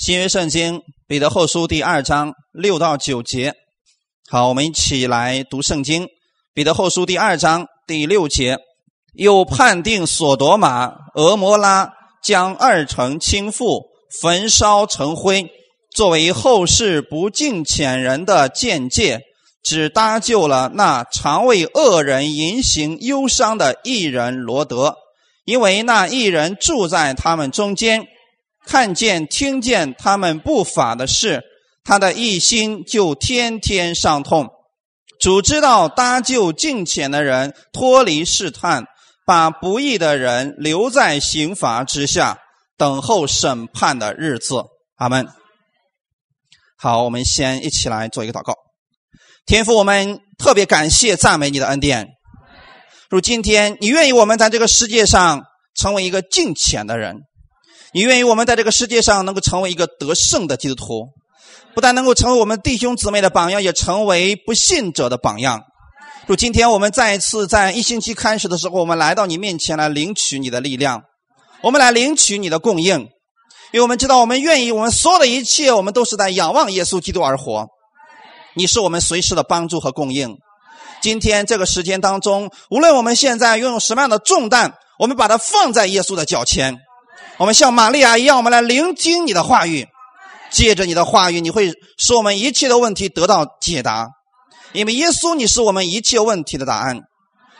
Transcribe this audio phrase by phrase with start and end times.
[0.00, 3.52] 新约圣经彼得后书第二章六到九节，
[4.30, 6.08] 好，我们一起来读圣经。
[6.54, 8.56] 彼得后书第二章第六节，
[9.12, 11.92] 又判定索多玛、俄摩拉
[12.22, 13.88] 将二城倾覆，
[14.22, 15.50] 焚烧成灰，
[15.94, 19.20] 作为后世不敬虔人的见解，
[19.62, 24.96] 只搭救了那常为恶人淫行忧伤的艺人罗德，
[25.44, 28.06] 因为那艺人住在他们中间。
[28.70, 31.42] 看见、听见他们不法的事，
[31.82, 34.48] 他的一心就天天伤痛。
[35.18, 38.84] 主知道搭救敬虔的人脱离试探，
[39.26, 42.38] 把不义的人留在刑罚之下，
[42.76, 44.62] 等候审判的日子。
[44.94, 45.26] 阿门。
[46.78, 48.54] 好，我们先一起来做一个祷告。
[49.46, 52.06] 天父，我们特别感谢、赞美你的恩典。
[53.08, 55.42] 如今天，你愿意我们在这个世界上
[55.74, 57.16] 成为一个敬虔的人。
[57.92, 61.08] 你愿意我们在这个世界上能够成为一个得胜的基督徒，
[61.74, 65.62] 不但能够成为我们弟兄姊妹的榜样，也成为不信者的榜样。
[66.28, 71.02] 就今天我们再一次在一星期开始的时候，我们来到你面前来领取你的力量，
[71.62, 73.00] 我们来领取你的供应，
[73.72, 77.66] 因为我们知道我们愿意，我们所有的一切，我们都是在仰望耶稣基督而活。
[78.54, 80.36] 你是我们随时的帮助和供应。
[81.02, 86.78] 今天这个时间当中，无论我们现在拥有什么样的重担，我们把它放在耶稣的脚前。
[87.40, 89.88] 我们像玛利亚一样，我们来聆听你的话语，
[90.50, 94.06] 借着你的话语，你会使我们一切的问题得到解答。
[94.74, 97.00] 因为耶稣，你是我们一切问题的答案。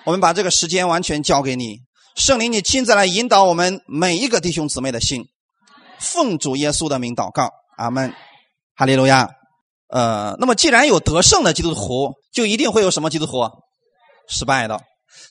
[0.05, 1.79] 我们把这个时间完全交给你，
[2.15, 5.25] 圣灵，你亲自来引导我们每一个弟兄姊妹的心。
[5.99, 8.13] 奉主耶稣的名祷告，阿门，
[8.77, 9.31] 哈利路亚。
[9.89, 13.49] 呃，那么既然有得胜的基督徒，就一定会有什么基督徒？
[14.29, 14.79] 失败的。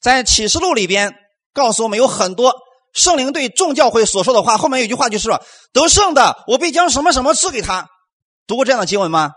[0.02, 1.14] 在启示录里边
[1.54, 2.52] 告诉我们有很多。
[2.94, 7.88] 圣灵对众教会所说的话，后面有句话就是说：“得胜的，我必将什么什么赐给他。”
[8.48, 9.32] 读过这样的经文吗？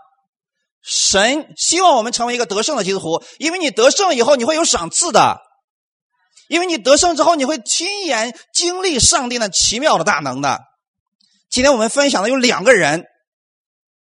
[0.81, 5.37] 神希望我们成为一个得胜的基督徒，因为你得胜以后，你会有赏赐的；
[6.49, 10.59] 因为你得胜之后，你会亲眼经历上帝那奇妙的大能的。
[11.49, 13.05] 今天我们分享的有两个人，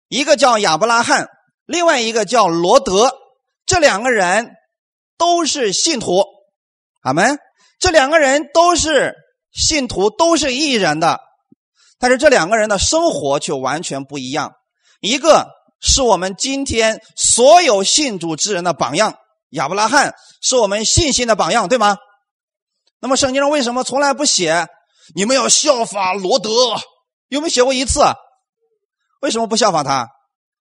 [0.08, 1.28] 一个叫亚伯拉罕，
[1.66, 3.12] 另外一个叫罗德，
[3.66, 4.52] 这两个人
[5.18, 6.24] 都是信徒。
[7.02, 7.40] 阿门。
[7.80, 9.16] 这两个人都是。
[9.52, 11.20] 信徒都是异人的，
[11.98, 14.54] 但是这两个人的生活却完全不一样。
[15.02, 15.48] 一个
[15.82, 19.18] 是我们今天所有信主之人的榜样，
[19.52, 21.98] 亚伯拉罕是我们信心的榜样，对吗？
[23.00, 24.68] 那么圣经上为什么从来不写
[25.16, 26.50] 你们要效法罗德？
[27.30, 28.02] 有没有写过一次？
[29.22, 30.10] 为什么不效法他？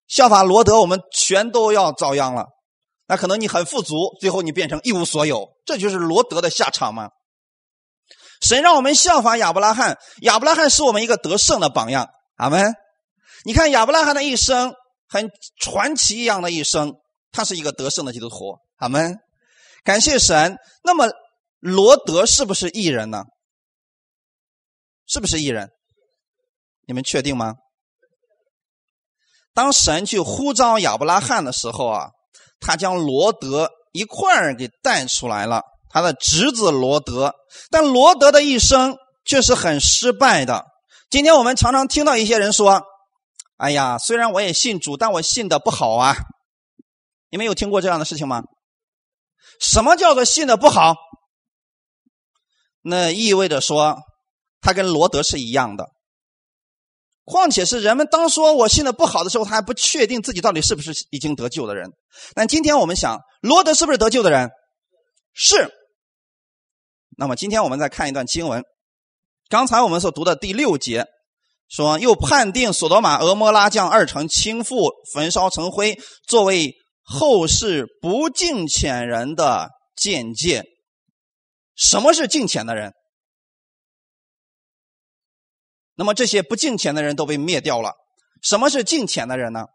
[0.07, 2.47] 效法罗德，我们全都要遭殃了。
[3.07, 7.09] 那可能你很富足，最后你变成一无所有，这就是罗德的下场吗？
[8.41, 12.09] 神让我们效法亚伯拉罕，亚伯拉罕是我们一个得胜的榜样。
[12.35, 12.73] 阿门。
[13.43, 14.73] 你看亚伯拉罕的一生
[15.07, 15.29] 很
[15.59, 16.93] 传奇一样的一生，
[17.31, 18.57] 他是一个得胜的基督徒。
[18.77, 19.17] 阿门。
[19.83, 20.57] 感谢神。
[20.83, 21.09] 那么
[21.59, 23.23] 罗德是不是异人呢？
[25.05, 25.69] 是不是异人？
[26.87, 27.55] 你们确定吗？
[29.53, 32.09] 当神去呼召亚伯拉罕的时候啊，
[32.59, 35.63] 他将罗德一块儿给带出来了。
[35.89, 37.33] 他的侄子罗德，
[37.69, 38.95] 但罗德的一生
[39.25, 40.65] 却是很失败的。
[41.09, 42.83] 今天我们常常听到一些人说
[43.57, 46.15] ：“哎呀，虽然我也信主，但我信的不好啊。”
[47.31, 48.43] 你们有听过这样的事情吗？
[49.59, 50.95] 什么叫做信的不好？
[52.81, 53.97] 那意味着说，
[54.61, 55.89] 他跟罗德是一样的。
[57.25, 61.91] 况且是人们当说我信的不好的时候，他还不确定自己到底是不是已经得救的人。
[62.33, 64.49] 但今天我们想，罗德是不是得救的人？
[65.33, 65.71] 是。
[67.19, 68.63] 那么今天我们再看一段经文，
[69.49, 71.05] 刚才我们所读的第六节
[71.67, 80.63] 说，又判定索多玛、俄摩拉将二城倾覆，焚烧成灰，作为后世不敬虔人的见解。
[81.75, 82.93] 什么是敬虔的人？
[85.95, 87.95] 那么这些不敬虔的人都被灭掉了。
[88.41, 89.65] 什么是敬虔的人呢？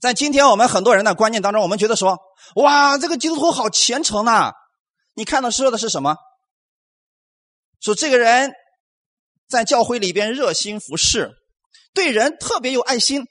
[0.00, 2.18] 在今天我们很多人的观念当中，我们觉得说，
[2.54, 4.52] 哇，这个基督徒好虔诚呐！
[5.14, 6.16] 你看到说的是什么？
[7.80, 8.52] 说这个人
[9.48, 11.30] 在教会里边热心服侍，
[11.94, 13.24] 对人特别有爱心，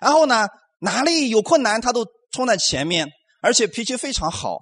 [0.00, 0.46] 然后呢，
[0.80, 3.08] 哪里有困难他都冲在前面，
[3.40, 4.58] 而且脾气非常好。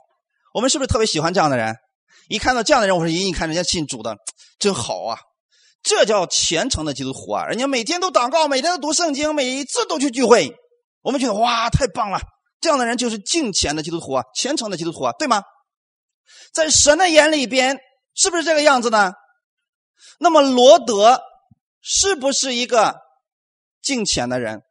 [0.55, 1.75] 我们是不是特别喜欢这样的人？
[2.29, 4.17] 一看到这样的人，我说：咦，你看人家信主的
[4.59, 5.19] 真好啊！
[5.83, 7.47] 这叫虔诚的基督徒啊！
[7.47, 10.55] 人家每天都祷告，每天都读圣经，每一次都去聚会。
[11.01, 12.21] 我们觉得哇，太棒了！
[12.61, 15.43] 这样的人就是敬虔的基督徒啊，虔诚的基督徒啊，对吗？
[16.53, 17.77] 在神的眼里边，
[18.15, 19.13] 是不是这个样子呢？
[20.19, 21.21] 那么罗德
[21.81, 23.01] 是不是一个
[23.81, 24.63] 敬虔的人，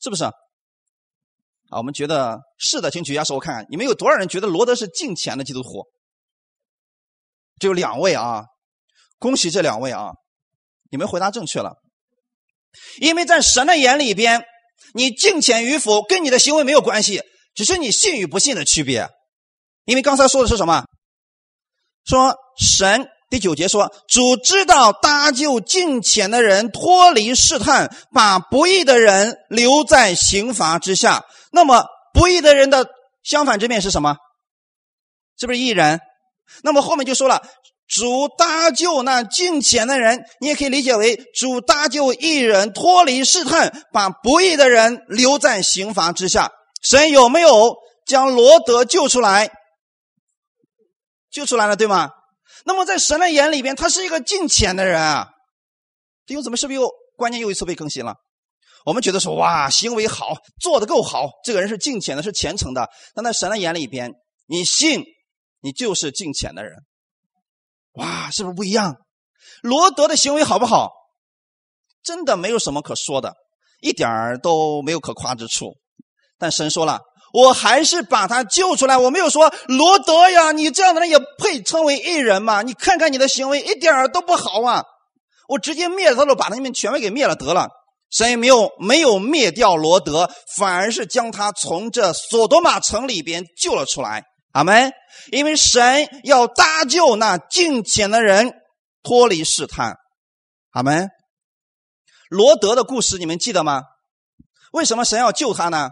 [0.00, 0.24] 是不是？
[0.24, 5.86] 啊，我们觉得是的，请举下手我看看，你们有多少人觉得罗德是敬虔的基督徒？
[7.58, 8.44] 只有两位啊，
[9.18, 10.12] 恭喜这两位啊，
[10.90, 11.74] 你们回答正确了。
[13.00, 14.44] 因为在神的眼里边，
[14.92, 17.22] 你敬虔与否跟你的行为没有关系，
[17.54, 19.08] 只是你信与不信的区别。
[19.84, 20.84] 因为刚才说的是什么？
[22.04, 31.24] 说神第九节说，主知道搭救近前的人脱离试探，把不义的人留在刑罚之下。
[31.50, 32.86] 那么不义的人的
[33.24, 34.14] 相反之面是什么？
[35.36, 35.98] 是不是义人？
[36.62, 37.42] 那么后面就说了，
[37.88, 46.52] 主搭救那近前的人，你也可以理解为主搭救义人脱离试探，把不义的人留在刑罚之下。
[46.84, 47.74] 神有没有
[48.06, 49.50] 将罗德救出来？
[51.32, 52.10] 救出来了，对吗？
[52.64, 55.28] 那么在神的眼里边，他是一个敬虔的人啊。
[56.26, 58.16] 弟兄姊妹，是不是又观念又一次被更新了？
[58.86, 62.88] 我们觉得说，哇，行为好，做的够好，这个人是敬虔的，是虔诚的。
[63.14, 64.12] 但在神的眼里边，
[64.46, 65.04] 你信，
[65.60, 66.72] 你就是敬虔的人。
[67.92, 68.96] 哇，是不是不一样？
[69.62, 70.90] 罗德的行为好不好？
[72.02, 73.34] 真的没有什么可说的，
[73.80, 74.08] 一点
[74.42, 75.74] 都没有可夸之处。
[76.38, 77.00] 但神说了。
[77.34, 78.96] 我还是把他救出来。
[78.96, 82.62] 我没有说罗德呀，你这样的人也配称为艺人吗？
[82.62, 84.84] 你看看你的行为一点都不好啊！
[85.48, 87.68] 我直接灭他了，把他们权威给灭了得了。
[88.08, 94.22] 神也没有没有灭掉罗德，反而是将他从这索多玛城里边救了出来。
[94.52, 94.92] 阿门。
[95.32, 98.52] 因为神要搭救那敬虔的人
[99.02, 99.96] 脱离试探。
[100.70, 101.08] 阿门。
[102.28, 103.82] 罗德的故事你们记得吗？
[104.72, 105.90] 为什么神要救他呢？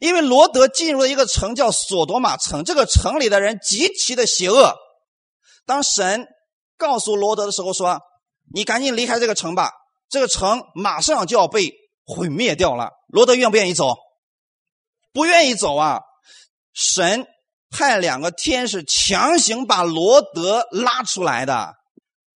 [0.00, 4.74] 因为罗德进入了一个城叫索多玛城，这个城里的人极其的邪恶。
[5.66, 6.26] 当神
[6.76, 8.00] 告诉罗德的时候说
[8.54, 9.70] ：“你赶紧离开这个城吧，
[10.08, 11.72] 这个城马上就要被
[12.04, 13.94] 毁灭掉了。”罗德愿不愿意走？
[15.12, 16.00] 不愿意走啊！
[16.72, 17.26] 神
[17.70, 21.74] 派两个天使强行把罗德拉出来的，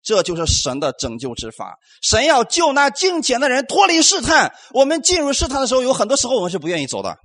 [0.03, 1.77] 这就是神的拯救之法。
[2.01, 4.53] 神要救那敬虔的人脱离试探。
[4.71, 7.17] 我们进入试探的时候，有很多时候我们是不愿意走的。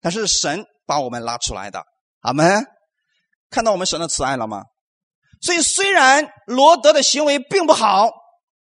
[0.00, 1.84] 他是神把我们拉出来的，
[2.20, 2.64] 阿门！
[3.50, 4.62] 看到我们神的慈爱了吗？
[5.42, 8.10] 所以虽然罗德的行为并不好，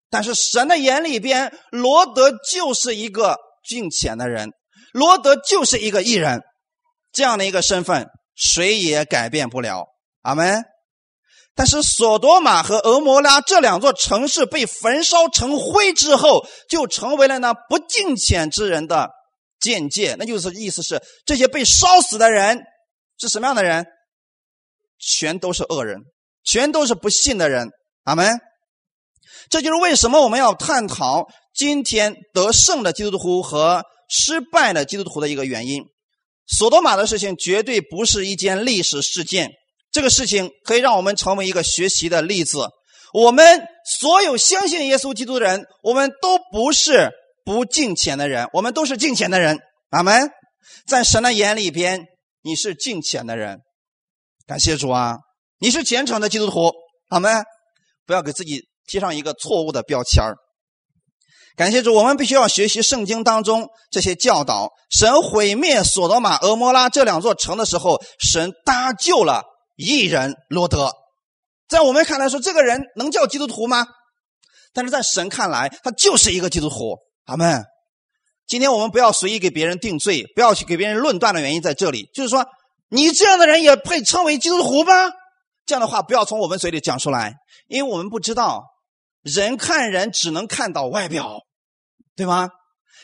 [0.09, 3.37] 但是神的眼里边，罗德就是一个
[3.67, 4.49] 敬虔的人，
[4.93, 6.41] 罗德就是一个艺人，
[7.11, 9.85] 这样的一个身份，谁也改变不了，
[10.21, 10.63] 阿门！
[11.55, 19.09] 但是索多玛和俄摩拉这两座城市被焚烧成灰之后，就成为了那不敬虔之人的。
[19.59, 22.59] 见解，那就是意思是这些被烧死的人
[23.19, 23.85] 是什么样的人？
[24.99, 26.01] 全都是恶人，
[26.43, 27.69] 全都是不信的人。
[28.03, 28.39] 阿门。
[29.49, 35.83] 这就是为什么我们要探讨今天得胜的基督徒和失败的基督徒的一个原因。
[36.47, 39.51] 索多玛的事情绝对不是一件历史事件，
[39.91, 42.59] 这个事情可以让我们成为一个学习的例子。
[43.13, 43.61] 我们
[43.99, 47.09] 所有相信耶稣基督的人，我们都不是。
[47.49, 49.57] 不敬虔的人，我们都是敬虔的人。
[49.89, 50.29] 阿门。
[50.85, 52.05] 在神的眼里边，
[52.43, 53.61] 你是敬虔的人。
[54.45, 55.17] 感谢主啊！
[55.57, 56.71] 你是虔诚的基督徒。
[57.07, 57.43] 阿门。
[58.05, 60.23] 不要给自己贴上一个错误的标签
[61.57, 64.69] 感谢主，我们必须要学习圣经当中这些教导。
[64.91, 69.41] 神毁灭索多玛、俄摩拉这两座城的时候，神搭救了
[69.75, 70.91] 一人罗德。
[71.67, 73.87] 在我们看来说，这个人能叫基督徒吗？
[74.71, 76.99] 但是在神看来，他就是一个基督徒。
[77.29, 77.63] 阿门。
[78.47, 82.43] 今天我们不要随意给别人定罪，不要去给别人论断的原因在这里，就是说，
[82.89, 84.93] 你这样的人也配称为基督徒吗？
[85.67, 87.35] 这样的话不要从我们嘴里讲出来，
[87.67, 88.63] 因为我们不知道，
[89.21, 91.37] 人看人只能看到外表，
[92.15, 92.49] 对吗？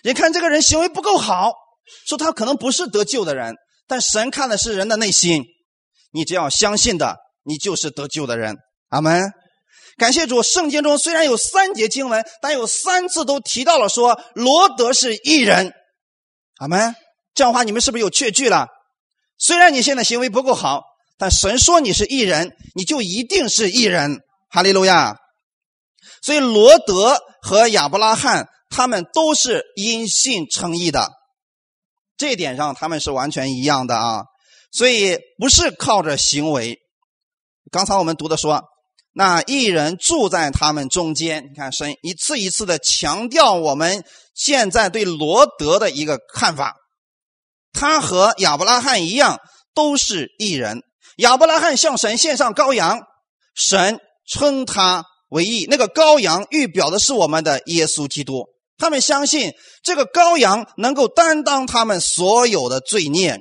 [0.02, 1.54] 人看这个人行为不够好，
[2.08, 3.54] 说他可能不是得救的人，
[3.86, 5.46] 但神看的是人的内心。
[6.12, 8.58] 你只要相信的，你就是得救的人。
[8.90, 9.22] 阿门。
[9.98, 15.74] 感谢主，圣经中虽然有三节经文，但有三次都提到了说罗德是异人。
[16.58, 16.94] 阿门。
[17.34, 18.68] 这样的话，你们是不是有确据了？
[19.38, 20.84] 虽然你现在行为不够好，
[21.18, 24.20] 但神说你是异人，你就一定是异人。
[24.50, 25.18] 哈利路亚。
[26.22, 31.10] 所以罗德和亚伯拉罕他们都是因信称义的，
[32.18, 34.24] 这一点上他们是完全一样的啊。
[34.72, 36.80] 所以不是靠着行为。
[37.72, 38.62] 刚才我们读的说。
[39.18, 44.04] 那一人住在他们中间，你看神一次一次的强调我们
[44.34, 46.76] 现在对罗德的一个看法。
[47.72, 49.40] 他和亚伯拉罕一样，
[49.74, 50.82] 都是异人。
[51.18, 53.00] 亚伯拉罕向神献上羔羊，
[53.56, 55.66] 神称他为义。
[55.70, 58.44] 那个羔羊预表的是我们的耶稣基督。
[58.78, 63.40] 他们相信这个羔羊能够担当他们所有的罪孽，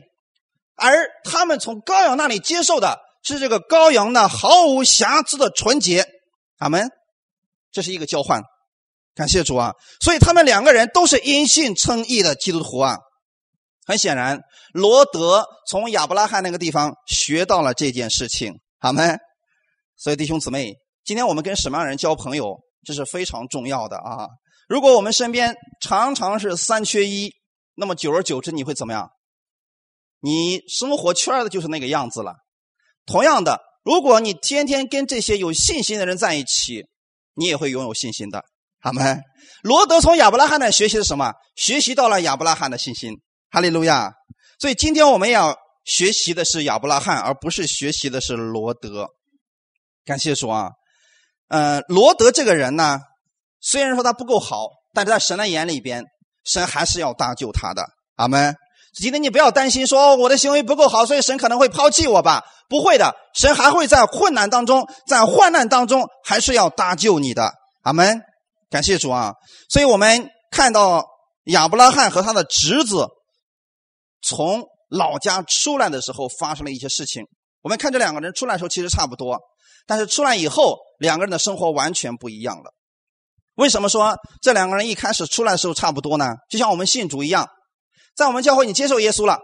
[0.77, 6.07] 而他们从羔羊那里接受的是这个羔羊那毫无瑕疵的纯洁。
[6.59, 6.89] 阿门。
[7.73, 8.41] 这是一个交换，
[9.17, 9.73] 感谢主啊！
[10.01, 12.99] 所以他们两个人都是因信称义的基督徒啊。
[13.85, 14.41] 很显然，
[14.73, 18.61] 罗德从亚伯拉罕那个地方学到了这件事情。
[18.79, 19.19] 阿门。
[19.97, 24.29] 所以弟兄姊妹，今天我们跟什么样人交朋友，这是非常重要的啊。
[24.69, 27.33] 如果我们身边常常是三缺一，
[27.75, 29.11] 那么久而久之你会怎么样？
[30.21, 32.37] 你生活圈的就是那个样子了。
[33.07, 36.87] 同样的，如果你天天跟这些有信心的人在一起，
[37.35, 38.45] 你也会拥有信心的。
[38.81, 39.23] 阿门。
[39.63, 41.33] 罗德从亚伯拉罕那学习的什么？
[41.57, 43.15] 学习到了亚伯拉罕的信心。
[43.51, 44.13] 哈利路亚。
[44.59, 49.09] 所以今天我们要学习的是亚伯拉罕，而不是学习的是罗德。
[50.05, 50.71] 感谢主啊。
[51.49, 53.01] 呃，罗德这个人呢？
[53.61, 56.05] 虽然说他不够好，但是在神的眼里边，
[56.45, 57.87] 神还是要搭救他的。
[58.17, 58.55] 阿门。
[58.95, 62.45] 今天你不要担心说我的行为不够好，所以神可能会抛弃我吧？
[62.69, 67.53] 不会的，神还会在困难当中，在患难当中，还是要搭救你的。
[67.83, 68.21] 阿门。
[68.71, 69.33] 感谢主啊！
[69.69, 71.07] 所以我们看到
[71.45, 73.07] 亚伯拉罕和他的侄子
[74.21, 77.25] 从老家出来的时候，发生了一些事情。
[77.63, 79.39] 我们看这两个人出来的时候其实差不多，
[79.87, 82.73] 但是出来以后，两个人的生活完全不一样了。
[83.55, 86.35] 为什么说这两个人一开始出来的时候差不多呢？
[86.51, 87.47] 就像我们信主一样，
[88.15, 89.39] 在我们教会你接受耶稣了，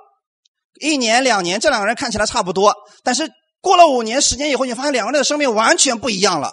[0.81, 6.53] 一年两年，这两个人看起来差不多，但是过了五年时间以后，你发现两个人的生命完全不一样了。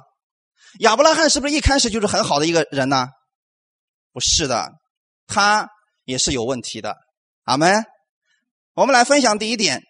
[0.80, 3.08] 亚伯拉罕是不是一开始就是很好的一个人呢？
[4.12, 4.72] 不是的，
[5.28, 5.70] 他
[6.06, 6.96] 也是有问题的。
[7.44, 7.86] 阿门。
[8.74, 9.82] 我们来分享第一点：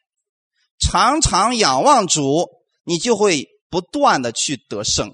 [0.79, 2.48] 常常仰望主，
[2.86, 5.12] 你就会不断的去得胜。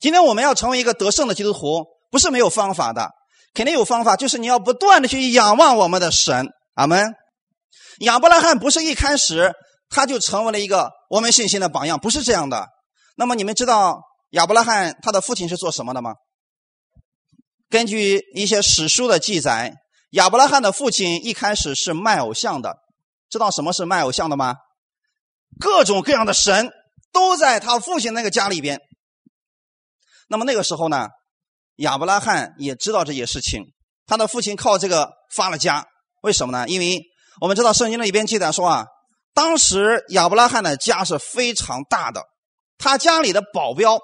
[0.00, 3.10] 今天我们要成为一个得胜的基督徒，不是没有方法的，
[3.54, 6.48] 肯定有方法，就是你要不断的去仰望我们的神。
[6.74, 7.14] 阿门。
[8.00, 9.52] 亚伯拉罕不是一开始
[9.88, 12.66] 他就成为了一个我们信心的榜样，不是这样的。
[13.16, 16.14] 那么你们知道亚伯拉罕他的父亲是做什么的吗？
[17.70, 19.72] 根据一些史书的记载，
[20.10, 22.76] 亚伯拉罕的父亲一开始是卖偶像的。
[23.30, 24.56] 知道什么是卖偶像的吗？
[25.60, 26.72] 各种各样的神
[27.12, 28.80] 都在他父亲那个家里边。
[30.28, 31.08] 那么那个时候呢，
[31.76, 33.64] 亚伯拉罕也知道这些事情，
[34.06, 35.86] 他的父亲靠这个发了家。
[36.22, 36.68] 为什么呢？
[36.68, 37.02] 因为
[37.40, 38.86] 我们知道圣经里边记载说啊，
[39.34, 42.22] 当时亚伯拉罕的家是非常大的，
[42.78, 43.98] 他家里的保镖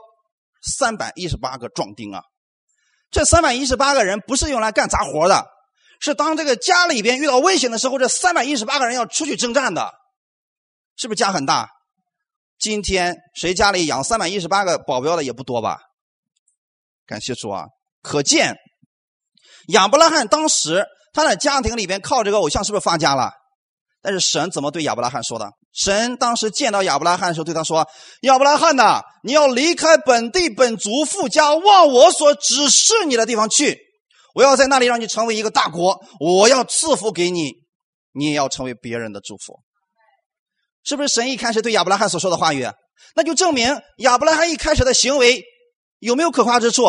[0.63, 2.23] 三百一十八个壮丁啊。
[3.11, 5.47] 这三百一十八个人不是用来干杂活的，
[6.01, 9.93] 是当这个家里边遇到危险的时候，这三百一十八个人要出去征战的，
[10.97, 11.69] 是不是家很大？
[12.59, 15.79] 今天谁家里养三百一十八个保镖的也不多吧？
[17.11, 17.65] 感谢主啊！
[18.03, 18.55] 可见
[19.71, 23.33] 亚伯拉罕当时他的家庭里边靠这个偶像是不是发家了？
[24.01, 25.51] 但是神怎么对亚伯拉罕说的？
[25.73, 27.85] 神当时见到亚伯拉罕的时候对他说
[28.23, 33.77] ：“亚伯拉罕呐，你要离开本地本族父家，往我所指示你的地方去。
[34.35, 37.55] 我要在那里让你成为一个大国，我要赐福给你，
[38.13, 39.59] 你也要成为别人的祝福。”
[40.87, 42.65] 是不是神一开始对亚伯拉罕所说的话语？
[43.17, 45.43] 那就证明亚伯拉罕一开始的行为。
[46.01, 46.85] 有没有可夸之处？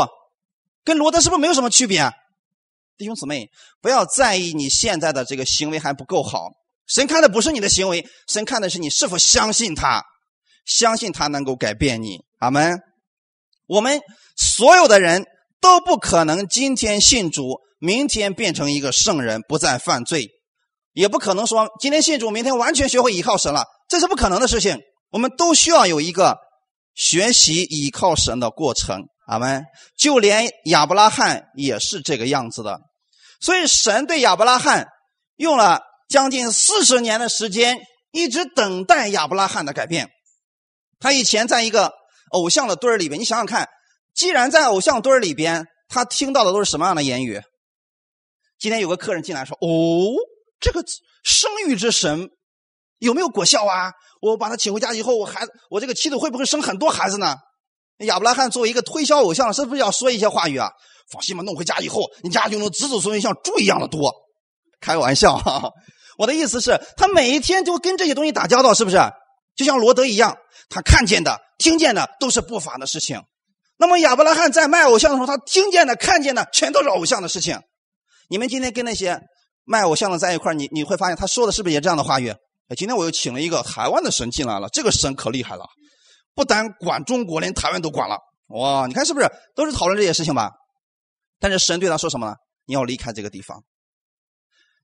[0.84, 2.12] 跟罗德是不是没有什么区别？
[2.98, 3.50] 弟兄姊妹，
[3.82, 6.50] 不要在意你现在的这个行为还不够好。
[6.88, 10.04] 神看的不是你的行为，神看的是你是否相信他，
[10.66, 12.22] 相信他能够改变你。
[12.40, 12.80] 阿门。
[13.68, 14.02] 我们
[14.36, 15.26] 所有的人
[15.62, 20.30] 都不可能今天信主，明天变成一个圣人，不再犯罪，
[20.94, 24.80] 也不可能说今天信主，明天完全学会依靠神了，这是不可能的事情。
[25.12, 26.38] 我们都需要有一个。
[26.94, 29.64] 学习倚靠神的过程，阿门。
[29.98, 32.80] 就连亚伯拉罕也是这个样子的，
[33.40, 34.88] 所以神对亚伯拉罕
[35.36, 37.80] 用了将近四十年的时间，
[38.12, 40.10] 一直等待亚伯拉罕的改变。
[41.00, 41.94] 他以前在一个
[42.32, 43.68] 偶像的堆儿里边，你想想看，
[44.14, 47.42] 既然在偶像堆儿里边，他听到的都是什么样的言语？
[48.60, 50.14] 今天有个客人进来说：“哦，
[50.60, 50.84] 这个
[51.24, 52.30] 生育之神
[53.00, 57.36] 有没有果效啊？”我把他请回家以后，我孩子，我这个妻子会不会生很多孩子呢？
[58.06, 60.70] 亚伯拉罕作为一个推销偶像，是不是要说一些话语啊？
[61.12, 64.14] 放心吧，弄回家以后，你家就能子子孙孙像猪一样的多。
[64.80, 65.70] 开个玩笑，哈，
[66.18, 68.98] 我的意思是，他每一天就跟这些东西打交道，是不是？
[69.56, 70.38] 就像罗德一样，
[70.70, 73.22] 他看见的、听见的都是不法的事情。
[73.78, 77.60] 那么亚伯拉罕在卖偶像的时候，他听见的、看见的全都是偶像的事情。
[78.30, 79.20] 你们今天跟那些
[79.66, 82.34] 卖偶像的在一块你你会发现他说的是不是也这样的话语？
[82.76, 85.66] 今天我又请了一个台湾的神进来了，这个神可厉害了，
[86.34, 88.18] 不单管中国，连台湾都管了。
[88.48, 90.52] 哇，你看是不是都是讨论这些事情吧？
[91.40, 92.36] 但是神对他说什么呢？
[92.66, 93.64] 你要离开这个地方。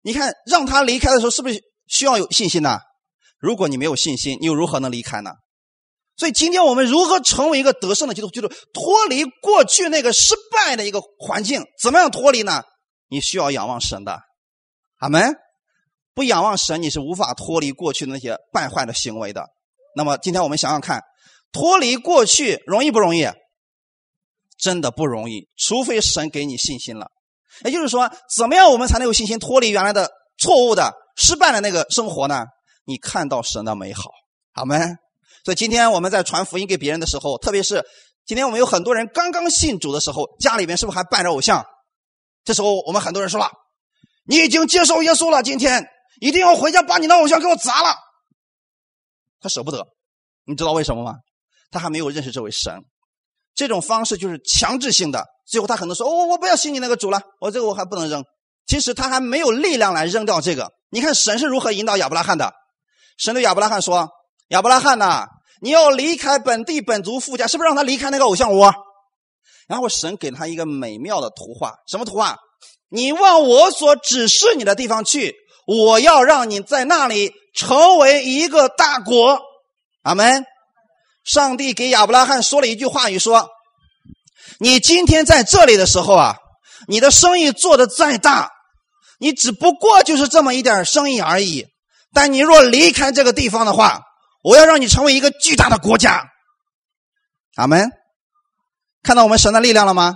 [0.01, 2.79] 你看，让他离开的时候，是不是需要有信心呢？
[3.39, 5.31] 如果你没有信心，你又如何能离开呢？
[6.15, 8.33] 所以，今天我们如何成为一个得胜的基督徒？
[8.33, 11.63] 就是脱离过去那个失败的一个环境。
[11.79, 12.63] 怎么样脱离呢？
[13.09, 14.19] 你需要仰望神的，
[14.97, 15.35] 阿门。
[16.17, 19.45] 不仰望神，你是无法脱离过去的那些败坏的行为的。
[19.95, 21.03] 那么，今天我们想想看，
[21.51, 23.27] 脱离过去容易不容易？
[24.57, 27.11] 真的不容易，除非神给你信心了。
[27.65, 30.09] 也就是说，怎么样我们才能有信心脱离原来的
[30.39, 32.45] 错误的、失败的那个生活呢？
[32.85, 34.09] 你看到神的美好，
[34.55, 34.75] 好吗？
[35.45, 37.85] 所以今天我们在传福音给别人的时候，特别是
[38.25, 41.63] 今天我们有很多人刚刚信主的时候，家里面是不是还拜着偶像？
[42.43, 43.51] 这时候我们很多人说了
[44.25, 45.87] ：“你已经接受耶稣了，今天
[46.19, 47.95] 一定要回家把你的偶像给我砸了。”
[49.39, 49.85] 他舍不得，
[50.45, 51.15] 你知道为什么吗？
[51.71, 52.81] 他还没有认识这位神。
[53.53, 58.23] 这种方式就是强制性的，最后他可能说：“我我不要信你那个主了，我这个我还不能扔。”
[58.67, 60.71] 其实他还没有力量来扔掉这个。
[60.89, 62.53] 你看神是如何引导亚伯拉罕的？
[63.17, 64.09] 神对亚伯拉罕说
[64.49, 65.25] ：“亚伯拉罕呐，
[65.61, 68.61] 你要离开本地本族富家，是不是让他离开那个偶像屋？”
[69.67, 72.37] 然后神给他一个美妙的图画，什么图画？
[72.89, 75.35] 你往我所指示你的地方去，
[75.67, 79.39] 我要让你在那里成为一个大国。
[80.01, 80.45] 阿门。
[81.25, 83.49] 上帝给亚伯拉罕说了一句话语，说
[84.59, 86.37] ：“你今天在这里的时候啊，
[86.87, 88.49] 你的生意做的再大，
[89.19, 91.67] 你只不过就是这么一点生意而已。
[92.13, 94.03] 但你若离开这个地方的话，
[94.41, 96.23] 我要让你成为一个巨大的国家。”
[97.57, 97.91] 阿门。
[99.03, 100.15] 看到我们神的力量了吗？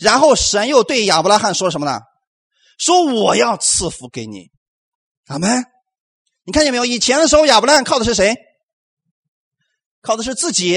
[0.00, 2.00] 然后神又对亚伯拉罕说什么呢？
[2.80, 4.50] 说我要赐福给你。
[5.26, 5.64] 阿门。
[6.44, 6.86] 你看见没有？
[6.86, 8.34] 以前的时候，亚伯兰靠的是谁？
[10.00, 10.76] 靠的是自己，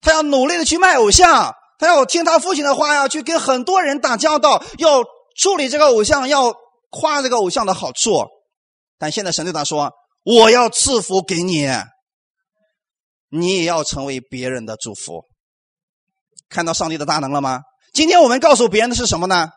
[0.00, 5.04] 他要努力的去卖偶像，他要听他父亲的话，要去跟很多人打交道，要
[5.36, 6.52] 处理这个偶像，要
[6.90, 8.26] 夸这个偶像的好处。
[8.98, 9.92] 但现在神对他说
[10.24, 11.68] ：“我要赐福给你，
[13.30, 15.24] 你也要成为别人的祝福。”
[16.50, 17.60] 看到上帝的大能了吗？
[17.94, 19.48] 今天我们告诉别人的是什么呢？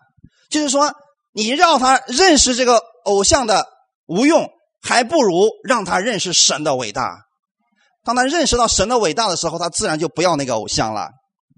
[0.49, 0.93] 就是说，
[1.33, 3.67] 你让他认识这个偶像的
[4.05, 4.49] 无用，
[4.81, 7.25] 还不如让他认识神的伟大。
[8.03, 11.09] 当他认识到神的伟大的时候，他自然就不要那个偶像了。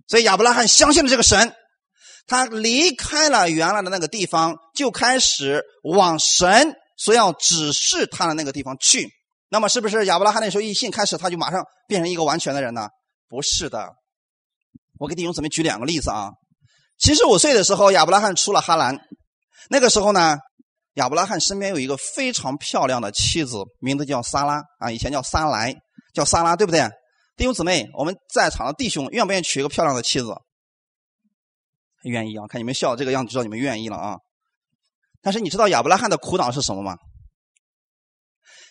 [0.07, 1.53] 所以亚伯拉罕相信了这个神，
[2.27, 9.09] 他离开了原来的那个地方，就开始往神所要指示他的那个地方去。
[9.49, 12.87] 那么，是不是亚伯拉罕那时候一信开始，他就马上变成一个完全的人呢？
[13.27, 13.89] 不是的。
[14.99, 16.29] 我给弟兄姊妹举两个例子啊。
[16.99, 18.99] 七十五岁的时候，亚伯拉罕出了哈兰。
[19.69, 20.37] 那个时候呢，
[20.95, 25.75] 亚伯拉罕身边有一个非常漂亮的妻子，名字叫撒拉啊，以前叫撒莱。
[26.13, 26.79] 叫萨拉，对不对？
[27.35, 30.27] 弟兄姊妹，我们在场的弟兄愿不愿意娶一个漂亮的妻子？
[32.03, 32.47] 愿意啊！
[32.47, 34.15] 看你们笑这个样子，知道你们愿意了啊。
[35.21, 36.95] 但是你知道亚伯拉罕的苦恼是什么吗？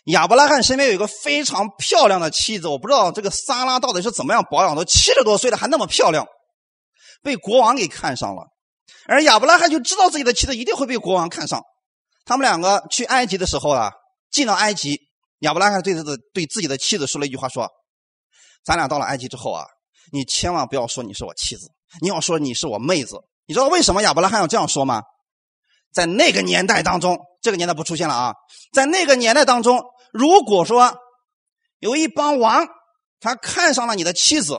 [0.05, 6.27] 亚伯拉罕身边有一个非常漂亮的妻子，我不知道这个萨拉到底是怎么样保养的，七十多岁了还那么漂亮，
[7.23, 8.47] 被国王给看上了。
[9.07, 11.63] 而亚伯拉罕就知道自己的妻子一定会被国王看上。
[12.25, 13.93] 他们两个去埃及的时候啊，
[14.31, 14.99] 进到埃及。
[15.41, 17.69] 亚伯拉罕对他的对自己的妻子说了一句话：“说，
[18.65, 19.65] 咱俩到了埃及之后啊，
[20.11, 21.69] 你千万不要说你是我妻子，
[22.01, 23.19] 你要说你是我妹子。
[23.47, 25.03] 你知道为什么亚伯拉罕要这样说吗？
[25.93, 28.35] 在那个年代当中，这个年代不出现了啊，
[28.73, 30.97] 在那个年代当中，如果说
[31.79, 32.67] 有一帮王，
[33.21, 34.59] 他看上了你的妻子，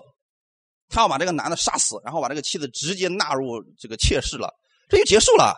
[0.90, 4.54] 他要把这个男的杀死，然后把这个妻子直接纳入这个妾室了，
[4.90, 5.56] 这就结束了。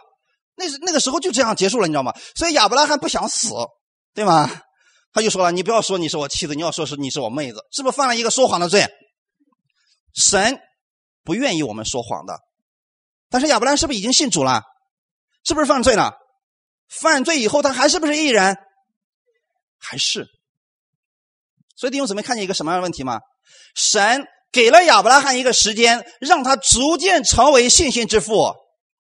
[0.55, 2.13] 那那个时候就这样结束了，你知道吗？
[2.35, 3.49] 所以亚伯拉罕不想死，
[4.13, 4.49] 对吗？”
[5.13, 8.85] 他就说了：“你不要说你是我妻子，你要说是你是我妹子，是不是犯了一个说谎的罪？
[10.13, 10.59] 神
[11.23, 12.37] 不愿意我们说谎的。
[13.29, 14.61] 但是亚伯拉罕是不是已经信主了？
[15.43, 16.13] 是不是犯罪了？
[16.87, 18.57] 犯罪以后他还是不是艺人？
[19.79, 20.27] 还是。
[21.75, 23.19] 所以弟兄姊妹看见一个什么样的问题吗？
[23.75, 28.55] 神给了亚伯拉罕一个时间，让他逐渐成为信心之父。”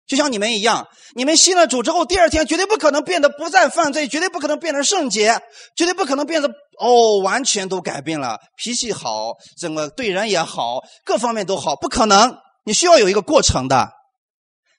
[0.06, 0.86] 就像你们一样，
[1.16, 5.40] 你们信了主之后，第二天绝对不可能变得不再犯罪，绝对不可能变成圣洁，
[5.76, 12.32] 绝对不可能变得哦，完全都改变了，脾气好，整个对人也好，各方面都好，不可能。
[12.64, 13.88] 你需要有一个过程的，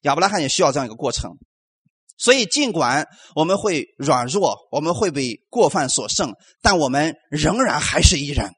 [0.03, 1.31] 亚伯拉罕也需要这样一个过程。
[2.17, 3.05] 所以，尽管
[3.35, 8.51] 我们会软弱，我们会被过犯所胜，但我们仍然还是一人。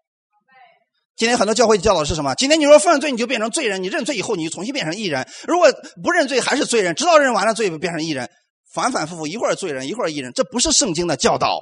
[1.15, 2.34] 今天很多教会教导是什么？
[2.36, 5.28] 今天你说犯罪，你就变成罪人；你认罪以后，你就重新变成义人。
[5.47, 5.71] 如果
[6.04, 8.30] 不认罪，还是罪人；直到认完了罪，变成义人，
[8.73, 10.34] 反反复复，一会儿罪人，一会儿义人。
[10.34, 11.60] 这不是圣经的教导。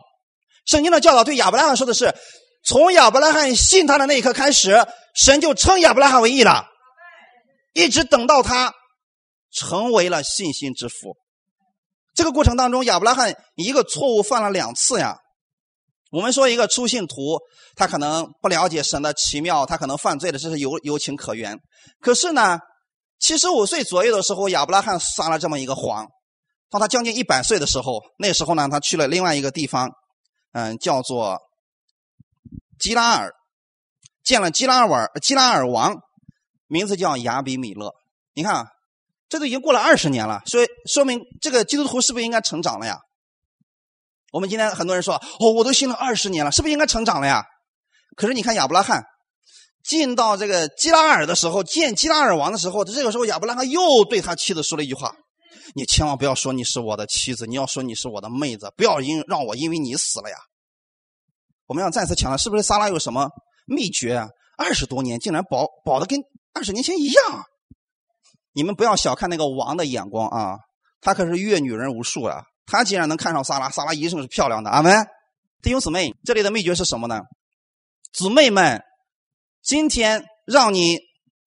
[0.66, 2.16] 圣经的教导对亚伯拉罕说的是：
[2.64, 4.86] 从亚伯拉罕信他的那一刻开始，
[5.16, 6.66] 神就称亚伯拉罕为义了，
[7.74, 8.74] 一直等到他
[9.52, 11.18] 成为了信心之父。
[12.14, 15.18] 这个过程当中，亚伯拉罕一个错误犯了两次呀。
[16.12, 17.40] 我们说一个初信徒，
[17.76, 21.58] 他可能不了解神的奇妙，他可能犯罪的，这是有有情可原。
[22.02, 22.60] 可是呢，
[23.18, 26.06] 七十五岁左右的时候，亚伯拉罕撒了这么一个谎。
[26.70, 29.90] 当他将近一百岁的时候，那时候呢，他去了另外一个地方，
[30.52, 31.40] 嗯，叫做
[32.78, 33.32] 基拉尔，
[34.22, 35.96] 见了基拉尔基拉尔王，
[36.68, 37.94] 名字叫亚比米勒。
[38.34, 38.68] 你看，
[39.30, 43.00] 这都已经过了二十年了，所以说明这个基督徒是不是应该成长了呀？
[44.32, 47.44] 我们今天很多人说：“哦，我都信了二十年了，是不是应该成长了呀？”
[48.16, 49.04] 可是你看亚伯拉罕
[49.84, 55.14] 进到这个基拉尔的时候，见基拉尔王的时候，这个时候亚伯拉罕又对他妻子说了一句话
[55.76, 60.38] ：“你千万不要说你是我的妻子，你要说你是我的妹子，不要因让我因为你死了呀。”
[61.68, 63.30] 我们要再次强调，是不是撒拉有什么
[63.66, 64.28] 秘诀啊？
[64.58, 66.20] 二十多年竟然保保的跟
[66.54, 67.44] 二十年前一样？
[68.54, 70.58] 你们不要小看那个王的眼光啊，
[71.00, 72.44] 他可是阅女人无数啊。
[72.72, 74.70] 他既然能看上萨拉，萨拉一定是漂亮的。
[74.70, 75.06] 阿门，
[75.62, 77.20] 弟兄姊妹，这里的秘诀是什么呢？
[78.14, 78.82] 姊妹们，
[79.62, 81.00] 今天让你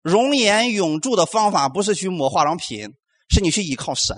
[0.03, 2.91] 容颜永驻的方法，不是去抹化妆品，
[3.31, 4.15] 是你去依靠神。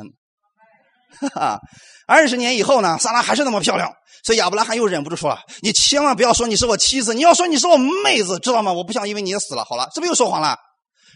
[1.21, 1.61] 哈哈，
[2.09, 3.93] 二十年以后呢，萨拉还是那么漂亮，
[4.25, 8.73] 所以亚伯拉罕又忍不住说了：“你千万不要说你是我妻子，你要说你是我妹子，知道吗？
[8.73, 10.59] 我不想因为你死了。”好了，是不是又说谎了？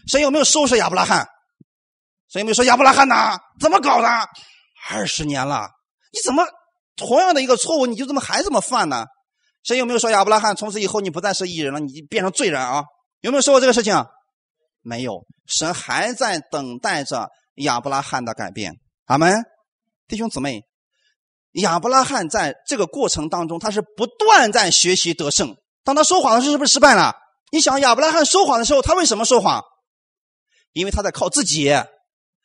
[0.07, 1.27] 神有没有收拾亚伯拉罕？
[2.31, 3.37] 神有没有说亚伯拉罕呐？
[3.59, 4.07] 怎么搞的？
[4.89, 5.69] 二十年了，
[6.11, 6.45] 你怎么
[6.95, 9.05] 同样的一个错误，你就这么还这么犯呢？
[9.63, 12.83] 神有没有说亚伯拉罕从此以后你不再是艺人了，你变成罪人啊？
[13.21, 13.93] 有没有说过这个事情？
[14.81, 18.73] 没有，神还在等待着亚伯拉罕的改变。
[19.05, 19.43] 阿门，
[20.07, 20.63] 弟兄姊妹，
[21.51, 25.55] 亚伯拉罕在这个过程当中，他是不断在学习得胜。
[25.83, 27.13] 当他说谎的时候，是不是失败了？
[27.51, 29.63] 你想，亚伯拉罕说谎的时候，他为什么说谎？
[30.73, 31.71] 因为他在靠自己，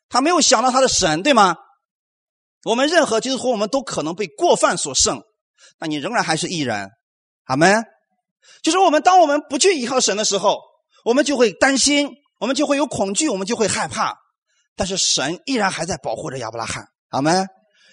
[0.09, 1.57] 他没有想到他的神，对吗？
[2.67, 5.23] 我们任何基督徒，我们都可能被过犯所胜，
[5.79, 6.91] 那你仍然还是艺人，
[7.45, 7.85] 阿门。
[8.61, 10.59] 就是我们当我们不去依靠神的时候，
[11.05, 14.17] 我们就会担心，我们就会有恐惧，我们就会害怕。
[14.75, 17.47] 但是神依然还在保护着亚伯拉罕，阿门。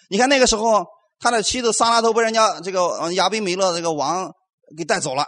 [0.10, 0.84] 你看那个时候，
[1.20, 4.32] 他的妻子撒拉都被人家这个亚比米勒这个王
[4.76, 5.24] 给带走了，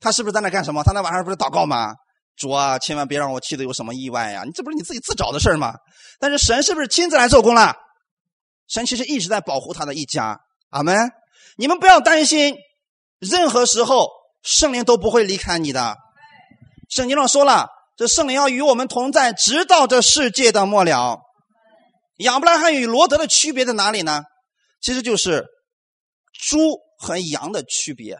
[0.00, 0.82] 他是不是在那干什么？
[0.82, 1.94] 他那晚上不是祷告吗？
[2.36, 4.42] 主啊，千万别让我妻子有什么意外呀！
[4.44, 5.72] 你这不是你自己自找的事吗？
[6.18, 7.76] 但是神是不是亲自来做工了？
[8.68, 11.10] 神其实一直在保护他的一家，阿门。
[11.56, 12.56] 你们不要担心，
[13.18, 14.08] 任何时候
[14.42, 15.96] 圣灵都不会离开你的。
[16.88, 21.20] 圣经上说了，这圣灵要与我们同在，直到这世界的末了。
[22.18, 24.22] 亚伯拉罕与罗德的区别在哪里呢？
[24.80, 25.46] 其实就是
[26.32, 28.18] 猪和羊的区别。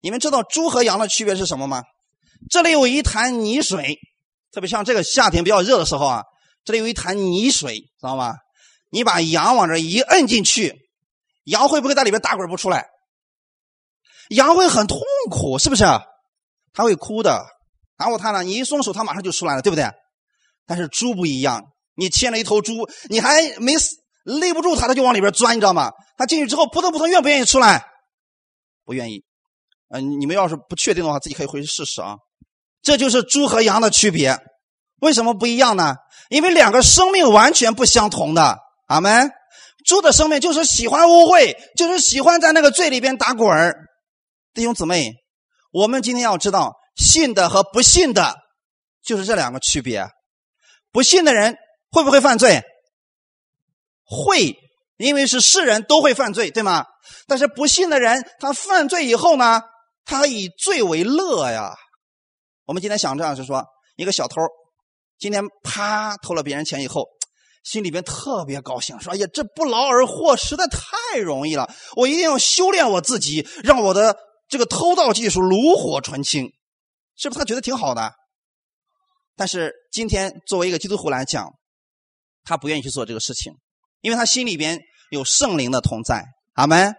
[0.00, 1.82] 你们知道猪和羊的区别是什么吗？
[2.50, 3.98] 这里有一潭泥水，
[4.52, 6.22] 特别像这个夏天比较热的时候啊，
[6.64, 8.34] 这里有一潭泥水，知道吗？
[8.92, 10.76] 你把羊往这一摁进去，
[11.44, 12.88] 羊会不会在里面打滚不出来？
[14.28, 15.00] 羊会很痛
[15.30, 15.84] 苦，是不是？
[16.74, 17.42] 它会哭的。
[17.96, 19.90] 然后它呢，你一松手，它马上就出来了，对不对？
[20.66, 25.90] 但是猪不一样，你牵了一头猪，你还没死，勒不住它，它就往里边钻，你知道吗？
[26.18, 27.86] 它进去之后扑腾扑腾，愿不愿意出来？
[28.84, 29.24] 不愿意。
[29.88, 32.16] 嗯，你们要是不确定的话，自己可以回去试试啊。
[32.82, 34.38] 这就是猪和羊的区别。
[35.00, 35.96] 为什么不一样呢？
[36.28, 38.58] 因为两个生命完全不相同的。
[38.92, 39.30] 阿门。
[39.86, 43.74] 猪的生命就是喜欢污秽，就是喜欢在那个罪里边打滚儿。
[44.54, 45.14] 弟兄姊妹，
[45.72, 48.36] 我们今天要知道，信的和不信的，
[49.02, 50.06] 就是这两个区别。
[50.92, 51.56] 不信的人
[51.90, 52.62] 会不会犯罪？
[54.04, 54.54] 会，
[54.98, 56.84] 因为是世人都会犯罪，对吗？
[57.26, 59.62] 但是不信的人，他犯罪以后呢，
[60.04, 61.74] 他以罪为乐呀。
[62.66, 63.64] 我们今天想这样，是说，
[63.96, 64.42] 一个小偷
[65.18, 67.08] 今天啪偷了别人钱以后。
[67.62, 74.16] 心里边特别高兴，说：“哎呀，这不劳而获实在太容易了，我一定要修炼我自己，让我的
[74.48, 76.50] 这个偷盗技术炉火纯青。”
[77.16, 78.12] 是不是他觉得挺好的？
[79.36, 81.50] 但是今天作为一个基督徒来讲，
[82.42, 83.52] 他不愿意去做这个事情，
[84.00, 86.24] 因为他心里边有圣灵的同在。
[86.54, 86.94] 阿门。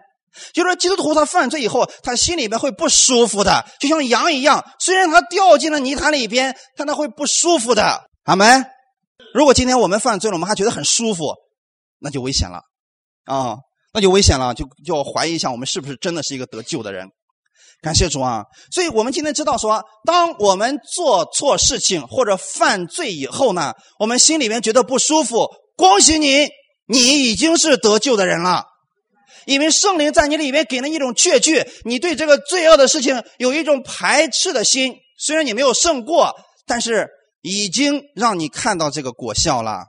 [0.52, 8.08] 就说基督徒他犯罪以后，他心里边会不舒服的，就像羊一样，虽然他掉进了泥潭里边，但他会不舒服的。
[8.24, 8.64] 阿门。
[9.34, 11.34] 如果今天我们犯罪了，我们还觉得很舒服，
[11.98, 12.60] 那就危险了，
[13.24, 13.56] 啊，
[13.92, 17.08] 那就危险了，就就要怀疑一下我们是不是真的是一个得救的人。
[17.82, 18.44] 感谢主啊！
[18.70, 26.46] 所以我们今天知道说，当我们做错事情或者犯罪以后呢，我们心里面觉得不舒服，恭喜你，
[26.86, 28.64] 你已经是得救的人了，
[29.46, 36.32] 因为圣灵在你里面给了一种确据，你对这个罪恶的事情有一种排斥的心，虽然你没有胜过，
[36.68, 37.08] 但是。
[37.44, 39.84] 已经让你看到这个果效了，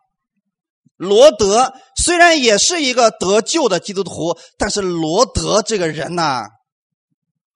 [0.97, 6.49] 罗德虽然也是一个得救的基督徒，但是罗德这个人呐，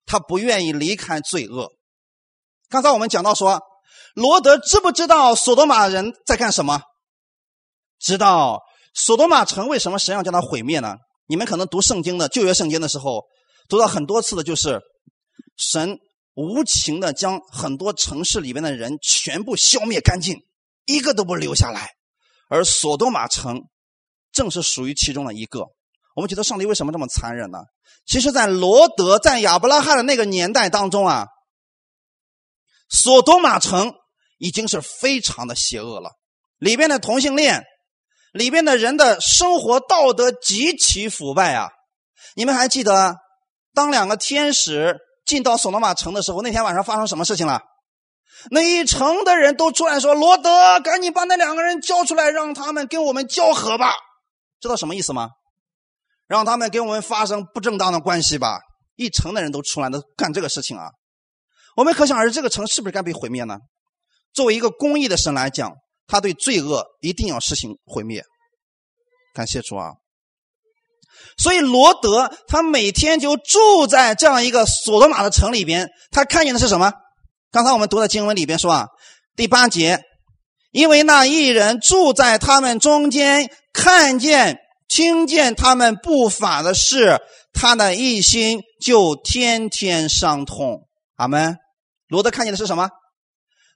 [0.06, 1.74] 他不愿意离开罪恶。
[2.70, 3.62] 刚才我们讲到说，
[4.16, 6.82] 罗德知不知道索多玛人在干什么？
[8.00, 8.62] 知道。
[8.94, 10.96] 索多玛城为什么神要将它毁灭呢？
[11.28, 13.26] 你们可能读圣经的旧约圣经的时候，
[13.68, 14.80] 读到很多次的就是
[15.58, 16.00] 神
[16.34, 20.42] 无情的将很多城市里面的人全部消灭干净，
[20.86, 21.92] 一个都不留下来。
[22.50, 23.64] 而索多玛城
[24.32, 25.68] 正是属于其中的一个。
[26.16, 27.60] 我们觉得上帝为什么这么残忍呢？
[28.06, 31.28] 其实，在罗德在亚伯拉罕的那个年代当中啊，
[32.90, 33.94] 索多玛城
[34.38, 36.12] 已经是非常的邪恶了，
[36.58, 37.64] 里边的同性恋。
[38.32, 41.72] 里边的人的生活道德极其腐败啊！
[42.36, 43.18] 你们还记得，
[43.74, 47.62] 当两个天使进到索罗玛城的时候，那天晚上发生什么事情了？
[48.50, 53.94] 那一城的人都出来说：“罗德，赶紧把那两个人交出来，让他们跟我们交合吧。”
[54.60, 55.30] 知道什么意思吗？
[56.28, 58.60] 让他们跟我们发生不正当的关系吧！
[58.96, 60.90] 一城的人都出来都干这个事情啊！
[61.76, 63.58] 我们可想而知，这个城是不是该被毁灭呢？
[64.34, 65.72] 作为一个公义的神来讲。
[66.12, 68.24] 他对罪恶一定要实行毁灭，
[69.36, 69.92] 感谢主啊！
[71.38, 76.92] 所以罗德他每天就住在这样一个索罗玛的城里边，他看见的是什么？
[77.52, 78.88] 刚才我们读的经文里边说啊，
[79.36, 80.02] 第八节，
[80.72, 87.20] 因为那一人住在他们中间，看见、听见他们不法的事，
[87.54, 90.82] 他的一心就天天伤痛。
[91.16, 91.58] 阿门。
[92.08, 92.90] 罗德看见的是什么？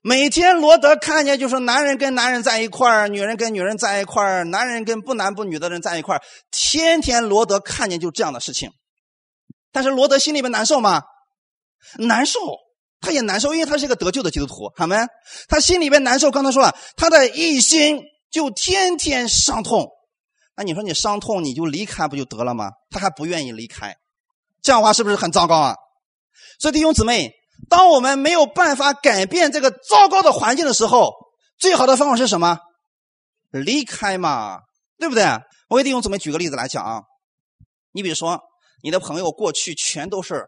[0.06, 8.70] 每天罗德看见就是男人跟男人在一块，女人跟女人在一块，男人跟不男不女的人在一块，天天罗德看见就这样的事情。
[9.72, 11.04] 但是罗德心里边难受吗？
[11.98, 12.40] 难受，
[13.00, 14.98] 他也难受，因为他是一个得救的基督徒，好没？
[15.48, 16.32] 他心里边难受。
[16.32, 19.88] 刚才说了，他的一心就天天伤痛。
[20.58, 22.72] 那你说你伤痛，你就离开不就得了吗？
[22.90, 23.96] 他还不愿意离开，
[24.62, 25.76] 这样的话是不是很糟糕啊？
[26.60, 27.32] 所以弟兄姊妹。
[27.70, 31.14] 当我们没有办法改变这个糟糕的环境的时候，
[31.58, 32.60] 最好的方法是什么？
[33.52, 34.60] 离开嘛，
[34.98, 35.24] 对不对？
[35.70, 37.02] 我给弟兄姊妹举个例子来讲啊。
[37.92, 38.40] 你比如说，
[38.82, 40.46] 你的朋友过去全都是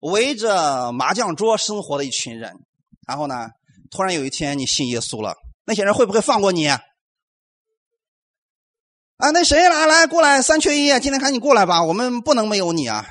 [0.00, 2.52] 围着麻将桌生活的一群人，
[3.06, 3.48] 然后呢，
[3.90, 6.66] 突然有一天你信耶稣了，那些人会不会放过你？
[6.68, 6.80] 啊，
[9.32, 13.06] 那谁来来过来三缺一，今天赶紧过来吧，我们不能没有你啊。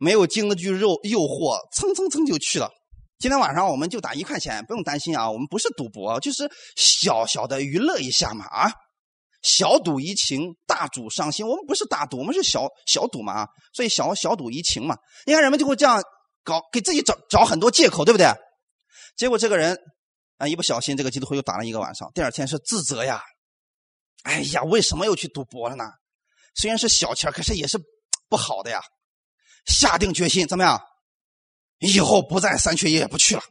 [0.00, 2.70] 没有经得住诱诱惑，蹭蹭蹭就去了。
[3.18, 8.72] 今天晚上我们就打一块钱，不用担心啊，我们不是赌博，就是小小的娱乐一下嘛啊，
[9.42, 11.46] 小赌怡情，大赌伤心。
[11.46, 14.96] 我们不是大赌，我们是小小赌嘛，所以小小赌怡情嘛。
[15.26, 16.02] 你看人们就会这样
[16.42, 18.26] 搞，给自己找找很多借口，对不对？
[19.18, 19.78] 结果这个人
[20.38, 23.22] 啊，一不小心这个基督徒又打了一个晚上，第二天是自责呀，
[24.22, 25.84] 哎呀，为什么又去赌博了呢？
[26.54, 27.78] 虽然是小钱，可是也是
[28.30, 28.80] 不好的呀。
[29.66, 30.80] 下定决心怎么样？
[31.78, 33.42] 以后不再三缺一，也不去了。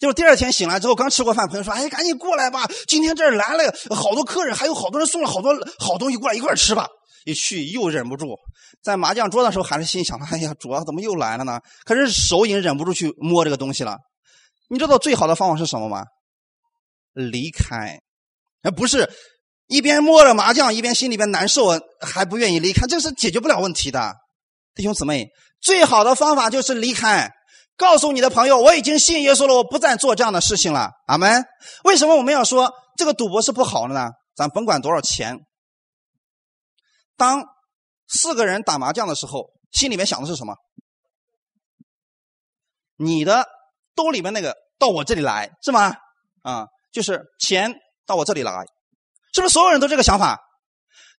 [0.00, 6.86] 结果第二天醒来之后，刚吃过饭，朋友说：“哎，赶紧过来吧，今天这儿来了好多客人，还有好多人送了好多好东西过来，一块吃吧。”
[7.24, 8.38] 一去又忍不住，
[8.82, 13.98] 在麻将桌的时候还是心想：“哎呀，主要怎么又来了呢？”可是手已经忍不住去摸这个东西了。
[14.68, 16.04] 你知道最好的方法是什么吗？
[17.12, 18.00] 离开，
[18.62, 19.10] 而不是
[19.66, 24.14] 一边摸着麻将，一边心里边难受，还不愿意离开，这是解决不了问题的。
[24.78, 25.28] 弟兄姊妹，
[25.60, 27.32] 最好的方法就是离开，
[27.76, 30.92] 告诉你的朋友，我已经信耶稣了，我不再做这样的事情了。
[31.08, 31.44] 阿门。
[31.82, 34.10] 为什么我们要说这个赌博是不好的呢？
[34.36, 35.36] 咱甭管多少钱，
[37.16, 37.44] 当
[38.06, 40.54] 四个人打麻将的时候，心里面想的是什么？
[42.94, 43.48] 你的
[43.96, 45.92] 兜里面那个到我这里来是吗？
[46.42, 47.74] 啊，就是钱
[48.06, 48.52] 到我这里来，
[49.34, 50.38] 是不是所有人都这个想法？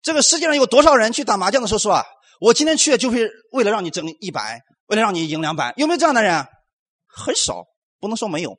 [0.00, 2.04] 这个世界上有多少人去打麻将的时候说啊？
[2.40, 6.46] 我今天去就是为了让你挣一百，为了让你赢两百，有没有这样的人？
[7.06, 7.64] 很少，
[8.00, 8.58] 不能说没有，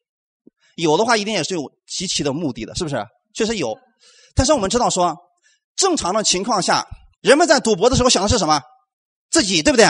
[0.75, 3.05] 有的话一定也是有极其的目的的，是不是？
[3.33, 3.77] 确实有，
[4.35, 5.15] 但是我们知道说，
[5.75, 6.85] 正常的情况下，
[7.21, 8.61] 人们在赌博的时候想的是什么？
[9.29, 9.85] 自己，对不对？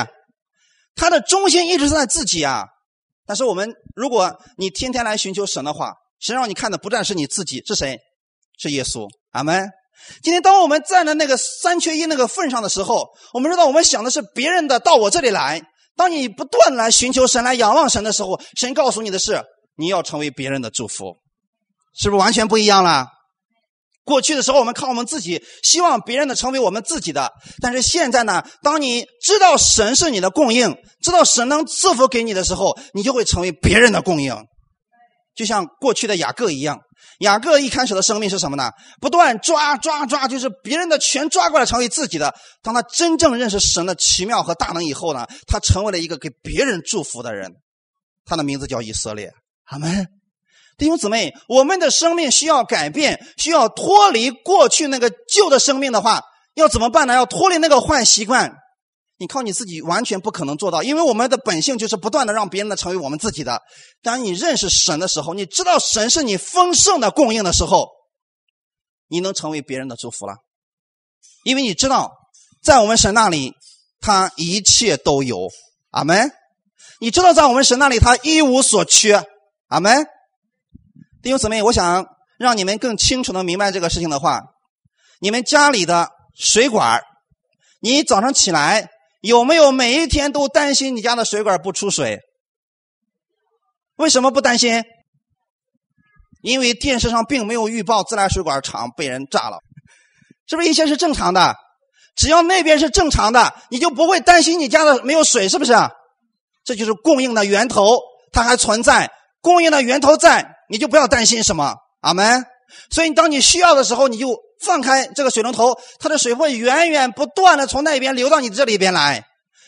[0.96, 2.68] 他的中心一直是在自己啊。
[3.26, 8.00] 但是我们，如果你天天来寻求神的话，神让你看的不但是你自己，是谁？
[8.58, 9.08] 是耶稣。
[9.32, 9.70] 阿门。
[10.24, 15.62] 今天，当我们站在那个三缺一那个份上的时候，我们知道我们想的是别人的到我这里来。
[15.96, 19.44] 当你不断来寻求神、来仰望神的时候，神告诉你的是
[19.76, 21.18] 你要成为别人的祝福，
[21.98, 23.06] 是不是完全不一样了？
[24.06, 27.32] 过去的时候，我们靠我们自己，希望别人的成为我们自己的。
[27.62, 34.36] 但是现在呢，当你知道神是你的供应，知道神能赐福给你的时候，你就会成为别人的供应。
[35.36, 36.80] 就像过去的雅各一样。
[37.20, 38.72] 雅各一开始的生命是什么呢？
[39.00, 42.34] 不断抓抓抓，就是别人的全抓过来成为自己的。
[42.62, 47.52] 当他真正认识神的奇妙和大能以后呢，他成为了一个给别人祝福的人。
[48.26, 49.32] 他的名字叫以色列。
[49.66, 50.08] 阿门。
[50.78, 56.22] 弟兄姊妹，我们的生命需要改变，需要脱离过去那个旧的生命的话，
[56.56, 57.14] 要怎么办呢？
[57.14, 58.56] 要脱离那个坏习惯。
[59.20, 63.62] 你靠你自己完全不可能做到，因为我们的本性就是不断的让别人的成为我们自己的。
[64.02, 67.90] 当你认识神的时候，你知道神是你丰盛的供应的时候，
[69.10, 70.38] 你能成为别人的祝福了，
[71.44, 72.14] 因为你知道
[72.64, 73.56] 在我们神那里，
[74.00, 75.50] 他一切都有。
[75.92, 76.32] 阿门。
[77.02, 79.22] 你知道在我们神那里，他一无所缺。
[79.68, 80.08] 阿门。
[81.22, 82.06] 弟兄姊妹，我想
[82.38, 84.42] 让你们更清楚的明白这个事情的话，
[85.20, 87.02] 你们家里的水管，
[87.82, 88.90] 你早上起来。
[89.22, 92.20] 有没有每一天都担心你家的水管不出水？
[93.98, 94.84] 为什么不担心？
[96.42, 99.58] 因为电视上并没有预报自来水管厂被人炸了，
[100.48, 101.54] 是不是一切是正常的？
[102.16, 105.74] 只要那边是正常的，你就不会担心你家的没有水，是不是？
[106.64, 108.00] 这就是供应的源头，
[108.32, 111.76] 它还存在，供应的源头在，你就不要担心什么。
[112.02, 112.46] 阿门。
[112.90, 114.49] 所以当你需要的时候，你就。
[114.60, 119.26] 放开这个水龙头，它的水会源源不断的从那边流到你这里边来。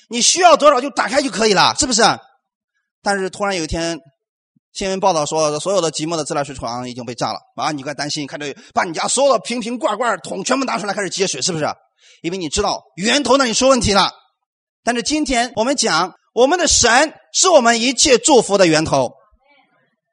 [0.09, 2.01] 你需要多少就打开就可以了，是不是？
[3.01, 3.97] 但是突然有一天，
[4.73, 7.39] 新闻报道说，所有的即墨的自来水厂已经被炸了。
[7.55, 11.65] 啊，你怪担心，看着把你家所有的瓶瓶罐罐桶全部拿出来开始接水，是不是？
[12.21, 14.11] 因为你知道源头那里出问题了。
[14.83, 19.13] 但是今天我们讲，我们的神是我们一切祝福的源头，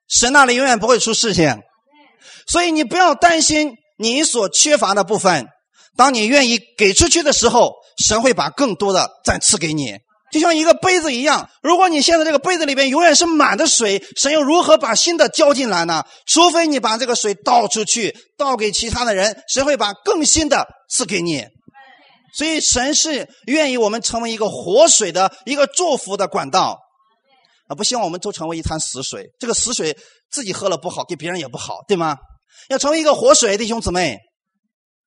[0.09, 1.59] 神那里永远不会出事情，
[2.47, 3.75] 所以你不要担心。
[3.99, 5.49] 你所缺乏的部分，
[5.97, 9.99] 当你愿意给出去的时候，神会把更多的再赐给你，
[10.31, 11.51] 就像一个杯子一样。
[11.63, 16.05] 如果你现在这个杯子里边永远是满的水，神又如何把新的浇进来呢？
[16.27, 21.45] 除非你把这个水倒出去，倒给其他的人，神会把更新的赐给你。
[22.37, 26.79] 所以，神是愿意我们成为一个活水的一个祝福的管道，
[27.67, 29.31] 啊，不希望我们都成为一滩死水。
[29.41, 29.97] 这个死水
[30.31, 32.17] 自己喝了不好，给别人也不好，对吗？
[32.69, 34.19] 要成为一个活水，弟兄姊妹，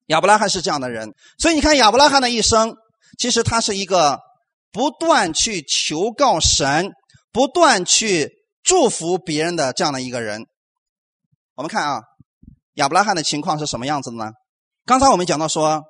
[0.06, 2.74] 亚伯拉罕是这样的人，所以你看亚伯拉罕的一生，
[3.18, 4.18] 其实他是一个
[4.72, 6.90] 不断去求告神、
[7.30, 8.30] 不断去
[8.64, 10.44] 祝福别人的这样的一个人。
[11.54, 12.00] 我们看啊，
[12.74, 14.32] 亚伯拉罕的情况是什么样子的呢？
[14.84, 15.82] 刚才我们讲到说，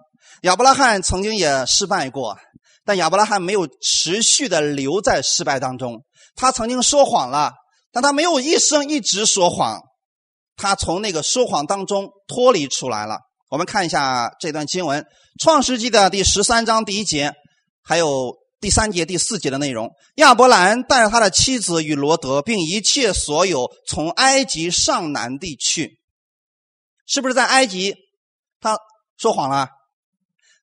[0.42, 2.36] 亚伯拉罕曾经也失败过，
[2.84, 6.04] 但亚伯拉罕没有持续的留在失败当中。
[6.34, 7.52] 他曾经说谎了，
[7.92, 9.80] 但他没有一生一直说谎。
[10.56, 13.18] 他从那个说谎当中脱离出来了。
[13.50, 15.02] 我们看一下这段经文，
[15.42, 17.32] 《创世纪》的第十三章第一节，
[17.82, 19.90] 还有第三节、第四节的内容。
[20.16, 25.98] 亚伯兰带着他的妻子与罗德，并一切所有，从埃及上南地去。
[27.06, 27.94] 是不是在埃及？
[28.60, 28.78] 他
[29.18, 29.68] 说谎了。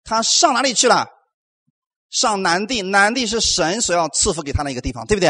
[0.04, 1.06] 他上哪里去了？
[2.10, 2.82] 上南地。
[2.82, 5.30] 南地是神所要赐福给他的一个地方，对不对？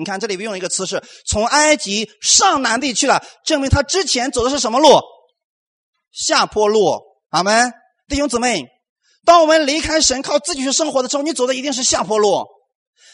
[0.00, 4.88] 你看，这里边用一个词是从埃及上南地去了，证明他之前走的是什么路？
[6.10, 7.02] 下坡路。
[7.28, 7.70] 阿门，
[8.08, 8.64] 弟兄姊妹，
[9.26, 12.46] 当我们离开神，靠自己去生活的时候，你走的一定是下坡路。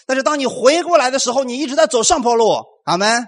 [0.07, 2.62] 但是当你回过来的时候，你一直在走上坡路。
[2.85, 3.27] 阿门，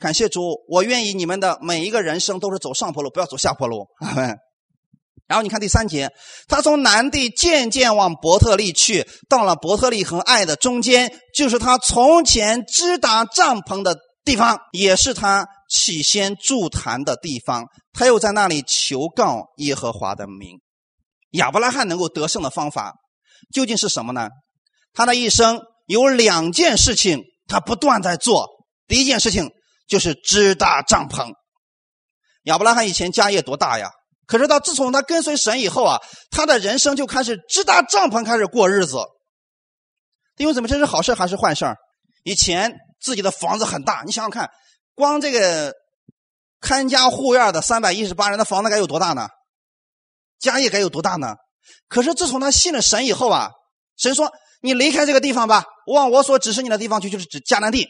[0.00, 3.88] 感谢主，我愿意你们的每一个人生都是走上坡路，不要走下坡路。
[3.98, 4.38] 阿门。
[5.30, 6.10] 然后你看第三节，
[6.48, 17.66] 他从南地渐渐往伯特利去，到了伯特利和爱的中间，就是他从前支搭帐篷的地方，也是他起先筑坛的地方。
[17.92, 20.58] 他又在那里求告耶和华的名。
[21.34, 22.94] 亚伯拉罕能够得胜的方法
[23.54, 24.30] 究竟是什么呢？
[24.92, 28.48] 他的一生有两件事情，他不断在做。
[28.88, 29.48] 第一件事情
[29.86, 31.30] 就是支搭帐篷。
[32.46, 33.92] 亚伯拉罕以前家业多大呀？
[34.30, 35.98] 可是到自从他跟随神以后啊，
[36.30, 38.98] 他的人生就开始支搭帐篷，开始过日子。
[40.36, 41.66] 弟兄姊妹，这是好事还是坏事
[42.22, 44.48] 以前自己的房子很大，你想想看，
[44.94, 45.74] 光这个
[46.60, 49.26] 看家护院的三百一十八人的房子该有多大呢？
[50.38, 51.34] 家业该有多大呢？
[51.88, 53.50] 可是自从他信了神以后啊，
[53.96, 57.88] 神说：“你离开这个地方吧，往我所指示你的地方去，就是指迦南地。”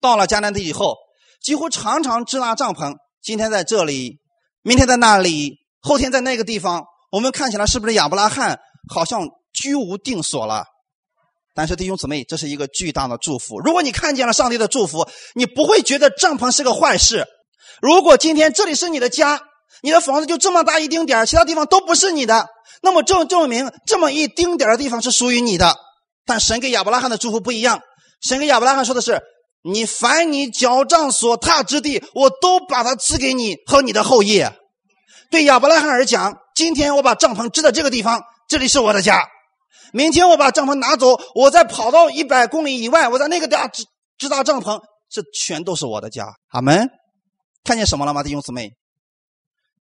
[0.00, 0.94] 到了迦南地以后，
[1.42, 2.94] 几乎常常支搭帐篷。
[3.20, 4.21] 今天在这里。
[4.62, 8.58] 明天在那里，后天在那个地方，我们看起来是不是亚伯拉罕
[8.88, 10.64] 好像居无定所了？
[11.54, 13.60] 但是弟兄姊妹，这是一个巨大的祝福。
[13.60, 17.26] 如果你看见了上帝的祝福，你不会觉得帐篷是个坏事。
[17.80, 19.42] 如果今天这里是你的家，
[19.82, 22.46] 你的房子就这么大一丁点其他地方都不是你的，
[22.82, 25.76] 那么证证明这么一丁点的地方是属于你的。
[26.24, 27.80] 但神给亚伯拉罕的祝福不一样，
[28.22, 29.20] 神给亚伯拉罕说的是：
[29.62, 34.44] 你凡你脚杖所踏之地，我都把它赐给你和你的后裔。
[35.30, 39.28] 对亚伯拉罕而讲，今天我把帐篷支在这个地方，这里是我的家。
[39.92, 43.84] 明天我把帐篷拿走，我再跑到一百公里以外，我在那个地方支
[44.18, 46.26] 支搭帐篷，这全都是我的家。
[46.48, 46.88] 阿门。
[47.64, 48.72] 看见什么了吗，弟兄姊妹？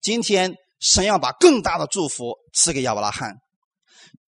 [0.02, 3.36] 今天神要把更大的祝福赐给亚伯拉罕，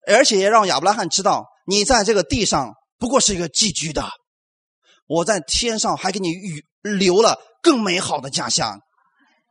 [0.06, 4.08] 而且也让亚伯拉罕知道，你在这个地上不过是一个寄居的。
[5.12, 8.80] 我在天上还给你预留了更美好的家乡，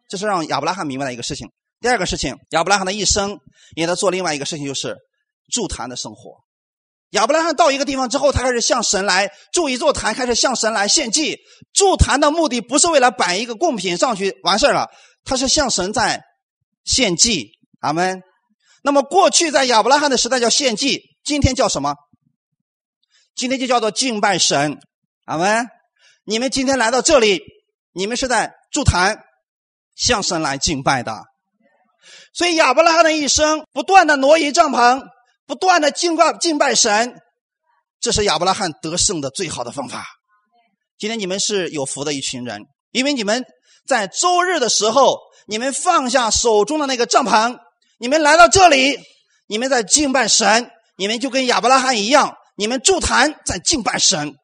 [0.10, 1.48] 这是让亚伯拉罕明白的一个事情。
[1.80, 3.38] 第二个事情，亚伯拉罕的一生
[3.76, 4.98] 也在做另外一个事情，就是
[5.52, 6.38] 筑坛的生活。
[7.12, 11.38] 亚伯拉罕到一个地方之后，他开始向神来筑一座坛，开始向神来献祭。
[11.74, 14.90] 筑坛的目的不是为了摆一个贡品上去完事了，
[15.24, 16.24] 他是向神在
[16.86, 17.52] 献祭。
[17.82, 18.24] 阿门。
[18.84, 21.94] 那么过去在亚伯拉罕的时代叫献祭，今天叫什么？
[23.36, 24.80] 今天就叫做敬拜神。
[25.32, 25.66] 阿门！
[26.26, 27.42] 你们今天来到这里，
[27.94, 29.18] 你们是在筑坛
[29.96, 31.24] 向神来敬拜的。
[32.34, 35.02] 所以亚伯拉罕的一生不断的挪移帐篷，
[35.46, 37.16] 不断的敬拜敬拜神，
[38.02, 40.06] 这是亚伯拉罕得胜的最好的方法。
[40.98, 43.46] 今天你们是有福的一群人，因为你们
[43.88, 45.18] 在周日的时候，
[45.48, 47.58] 你们放下手中的那个帐篷，
[48.00, 49.00] 你们来到这里，
[49.48, 54.36] 你们在敬拜神，你们就跟亚伯拉罕一样，你们筑坛在敬拜神。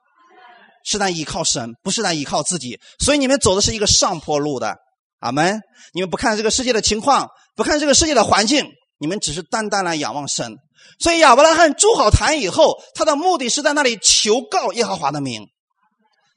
[0.90, 4.74] 是在依靠神，不是在依靠自己，所以你们走的是一个上坡路的，
[5.20, 5.60] 阿门。
[5.94, 7.28] 你们不看这个世界的情况，
[7.58, 8.66] 不看这个世界的环境，
[8.98, 10.56] 你们只是单单来仰望神。
[11.00, 15.46] 所以亚伯拉罕筑好坛以后，他的目的是在那里求告耶和华的名。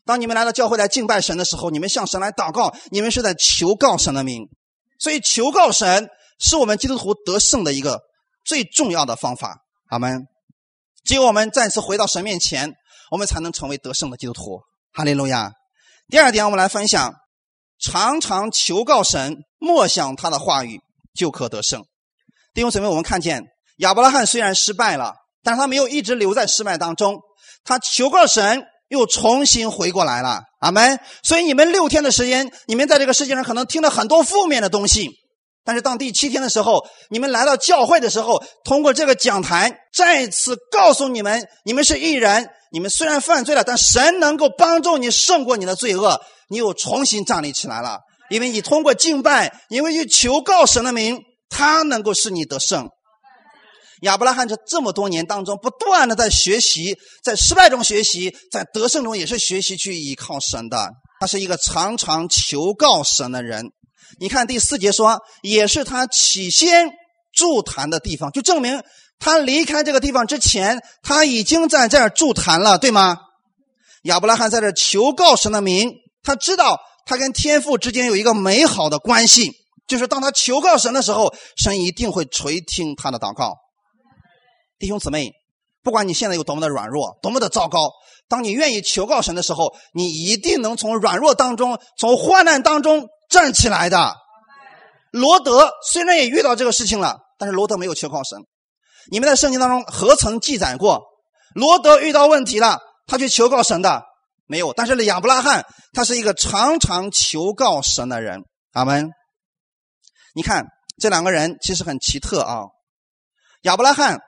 [0.05, 4.48] 当你们来到教会来敬拜神的时候，你们向神来祷告，你们是在求告神的名。
[4.98, 6.09] 所以求告神
[6.40, 8.01] 是我们基督徒得胜的一个
[8.44, 9.59] 最重要的方法，
[9.90, 10.26] 阿门。
[11.05, 12.74] 只有我们再次回到神面前。
[13.11, 14.61] 我们才能成为得胜的基督徒，
[14.92, 15.52] 哈利路亚。
[16.08, 17.12] 第二点，我们来分享：
[17.80, 20.80] 常常求告神，默想他的话语，
[21.12, 21.82] 就可得胜。
[22.54, 23.42] 弟兄姊妹，我们看见
[23.78, 27.18] 亚伯拉罕虽然失败了，但是他没有一直留在失败当中，
[27.64, 30.42] 他求告神，又重新回过来了。
[30.61, 31.00] 阿门。
[31.24, 35.11] 所以你们六天的时间，你们在这个世界上可能听了很多负面的东西，
[35.64, 42.48] 但是当第七天的时候，你们来到教会的时候，通过这个讲坛，再次告诉你们，你们是艺人。
[42.72, 47.98] 你们虽然犯罪了，但神能够帮助你胜过你的罪恶，你又重新站立起来了。
[48.30, 51.18] 因为你通过敬拜，因为去求告神的名，
[51.48, 52.88] 他能够使你得胜。
[54.02, 60.90] 亚伯拉罕这这么多年当中，不断的在学习，在失败中学习，在得胜中也是学习去依靠神的。
[61.20, 63.66] 他是一个常常求告神的人。
[64.18, 66.88] 你看第四节说，也是他起先
[67.32, 68.80] 筑坛的地方，就证明。
[69.20, 73.18] 他离开这个地方之前，他已经在这儿筑坛了，对吗？
[74.04, 75.92] 亚伯拉罕在这求告神的名，
[76.22, 79.52] 他知道他跟天父之间有一个美好的关系，
[79.86, 83.54] 就是当他求告神的时候，神一定会垂听他的祷告。
[84.78, 85.30] 弟兄姊妹，
[85.82, 87.90] 不管你现在有多么的软弱，多么的糟糕，
[88.26, 94.14] 当你愿意求告神的时候，你一定能从软弱当中，从患难当中站起来的。
[95.10, 98.38] 罗德虽然也遇到这个事情了，但是罗德没有求告神。
[99.11, 101.03] 你们在圣经当中何曾记载过
[101.55, 104.03] 罗德遇到问题了，他去求告神的
[104.46, 104.72] 没有？
[104.72, 108.40] 但是亚伯拉罕他是一个常常求告神的人。
[108.72, 109.11] 阿门。
[110.34, 110.64] 你看
[110.98, 112.62] 这两个人其实很奇特啊。
[113.62, 114.18] 亚伯拉罕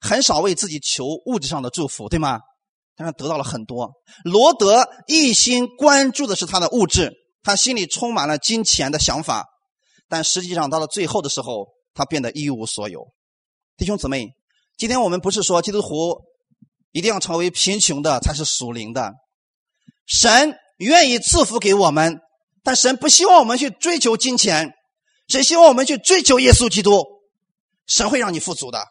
[0.00, 2.40] 很少为自己求物质上的祝福，对吗？
[2.96, 3.92] 但是得到了很多。
[4.24, 7.12] 罗德一心关注的是他的物质，
[7.42, 9.46] 他心里充满了金钱的想法，
[10.08, 13.06] 但实际上到了最后的时候，他变得一无所有。
[13.78, 14.34] 弟兄姊妹，
[14.76, 16.20] 今天我们不是说基督徒
[16.90, 19.12] 一定要成为贫穷的才是属灵的。
[20.04, 22.18] 神愿意赐福给我们，
[22.64, 24.72] 但神不希望我们去追求金钱，
[25.28, 27.04] 神希望我们去追求耶稣基督。
[27.86, 28.84] 神会让你富足的，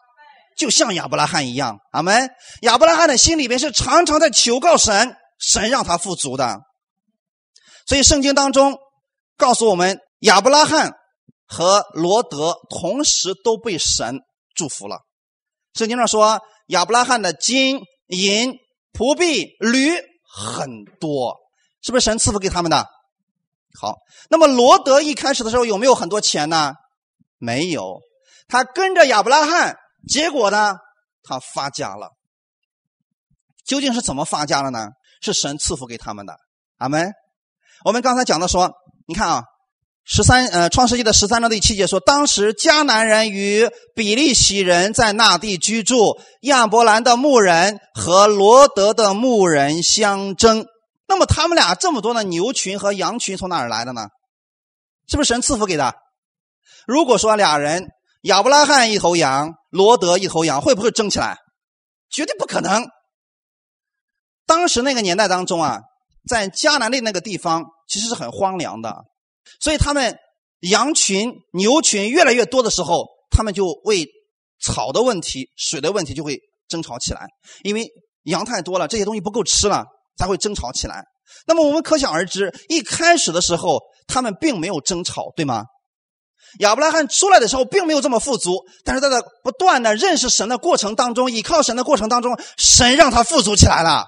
[0.56, 1.78] 就像亚伯拉罕一样。
[1.92, 2.30] 阿门。
[2.62, 6.60] 亚伯拉罕的心里边是常常在求告神，神让他富足的。
[7.86, 8.78] 所以圣经当中
[9.36, 10.94] 告诉我们，亚伯拉罕
[11.44, 14.20] 和罗德同时都被神。
[14.58, 15.02] 祝福了，
[15.74, 18.58] 圣经上说亚伯拉罕的金银
[18.92, 19.92] 仆婢驴
[20.28, 21.36] 很多，
[21.80, 22.84] 是不是神赐福给他们的？
[23.80, 23.94] 好，
[24.28, 26.74] 那么罗德一开始的时候有没有很多钱呢？
[27.38, 28.00] 没有，
[28.48, 29.76] 他跟着亚伯拉罕，
[30.08, 30.74] 结果呢，
[31.22, 32.10] 他发家了。
[33.64, 34.88] 究竟是怎么发家了呢？
[35.22, 36.36] 是神赐福给他们的。
[36.78, 37.12] 阿门。
[37.84, 38.72] 我们刚才讲的说，
[39.06, 39.44] 你看啊。
[40.10, 50.64] 十三呃，创世纪的十三章第七节说，当时迦南人与比利洗人在那地居住，亚伯兰的牧人和罗德的牧人相争。
[51.06, 54.08] 那么他们俩这么多的牛群和羊群从哪儿来的呢？
[55.08, 55.94] 是不是神赐福给的？
[56.86, 57.88] 如果说俩人
[58.22, 61.36] 亚伯拉罕一头羊，罗德一头羊，会不会争起来？
[62.08, 62.86] 绝对不可能。
[64.46, 65.80] 当时那个年代当中啊，
[66.26, 69.04] 在迦南的那个地方其实是很荒凉的，
[69.60, 70.16] 所以他们
[70.60, 74.06] 羊群、牛群越来越多的时候，他们就为
[74.60, 76.38] 草的问题、水的问题就会
[76.68, 77.26] 争吵起来，
[77.62, 77.86] 因为
[78.24, 79.84] 羊太多了，这些东西不够吃了，
[80.16, 81.04] 才会争吵起来。
[81.46, 85.64] 那么我们可想而知，一开始的时候他们并没有争吵，对吗？
[86.60, 89.08] 亚伯拉罕出来的时候并没有这么富足，但是在
[89.42, 94.06] 不断的认识神的过程当中，依靠神的过程当中，神让他富足起来了。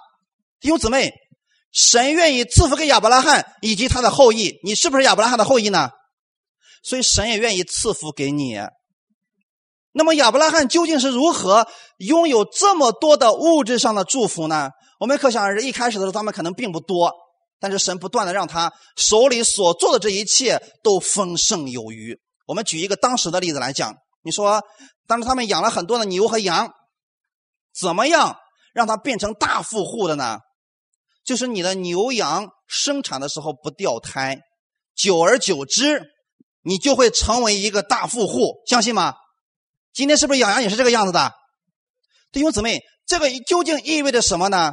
[0.58, 1.12] 弟兄姊妹，
[1.72, 5.90] 神愿意赐福给亚伯拉罕以及他的后裔，你是不是亚伯拉罕的后裔呢？
[6.82, 8.58] 所以神也愿意赐福给你。
[9.92, 11.66] 那么亚伯拉罕究竟是如何
[11.98, 14.70] 拥有这么多的物质上的祝福呢？
[14.98, 17.12] 我们可想而知，一开始的时候他们可能并不多，
[17.58, 22.18] 但是神不断的让他手里所做的这一切都丰盛有余。
[22.46, 24.62] 我们举一个当时的例子来讲，你说
[25.06, 26.72] 当时他们养了很多的牛和羊，
[27.78, 28.36] 怎么样
[28.72, 30.38] 让他变成大富户的呢？
[31.30, 34.40] 就是你的牛羊生产的时候不掉胎，
[34.96, 36.02] 久而久之，
[36.64, 39.14] 你就会成为一个大富户，相信吗？
[39.92, 41.30] 今天是不是养羊也是这个样子的？
[42.32, 44.72] 弟兄姊妹，这个究竟意味着什么呢？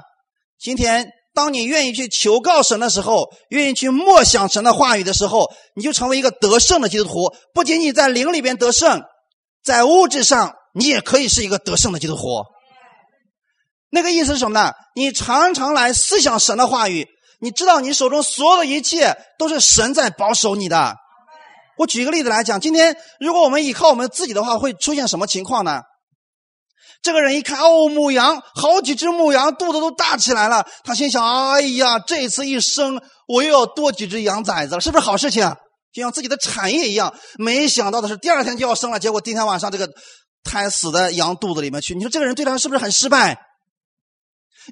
[0.58, 7.36] 今天，当你愿意去求告神的时候，愿意去默想神的话语的时候，你就成为一个得胜的基督徒。
[7.53, 9.03] 不仅仅在灵里边得胜，
[9.64, 12.24] 在物质上，你也可以是一个得胜的基督徒。
[13.90, 14.74] 那个意思是什么呢？
[14.96, 17.08] 你常常来思想神的话语，
[17.40, 20.96] 你知道你手中所有的一切都是神在保守你的。
[21.78, 25.82] 我举一个例子来讲，今天如果我们依靠我们自己的话，会出现什么情况呢？
[27.04, 30.66] 这个人一看，哦，母羊，好几只母羊，肚子都大起来了。
[30.84, 35.56] 他心想：哎呀，这次一生，我又要多几只羊崽子了，是不是好事情？
[35.94, 37.14] 就像自己的产业一样。
[37.38, 39.88] 没想到的是，第二天就要生了，结果第一天晚上这个
[40.44, 41.94] 胎死在羊肚子里面去。
[41.94, 43.38] 你说这个人对他是不是很失败？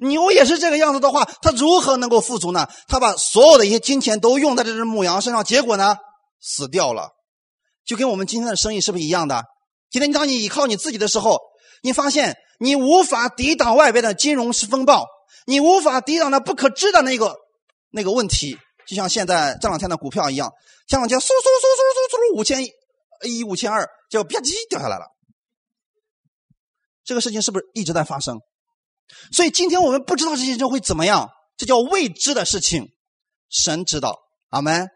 [0.02, 2.68] 牛也是这个样子的话，他如何能够富足呢？
[2.88, 5.96] 他把所有的一些金钱都用在这只母羊身上，结果呢？
[6.40, 7.10] 死掉了，
[7.84, 9.44] 就跟我们今天的生意是不是一样的？
[9.90, 11.38] 今天当你依靠你自己的时候，
[11.82, 15.06] 你发现你无法抵挡外边的金融风暴，
[15.46, 17.36] 你无法抵挡那不可知的那个
[17.90, 18.58] 那个问题。
[18.86, 20.52] 就像现在这两天的股票一样，
[20.86, 22.64] 前两天嗖嗖嗖嗖嗖嗖五千
[23.22, 25.06] 一五千二，结果啪叽掉下来了。
[27.04, 28.38] 这个事情是不是一直在发生？
[29.32, 32.88] 所以今天我们不知道这些事情会怎么样，这叫未知的事情。
[33.48, 34.18] 神知道，
[34.50, 34.88] 阿门。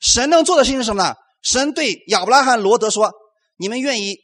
[0.00, 1.14] 神能做的事情是什么呢？
[1.42, 3.12] 神对亚伯拉罕、罗德说
[3.58, 4.16] ：“你们愿意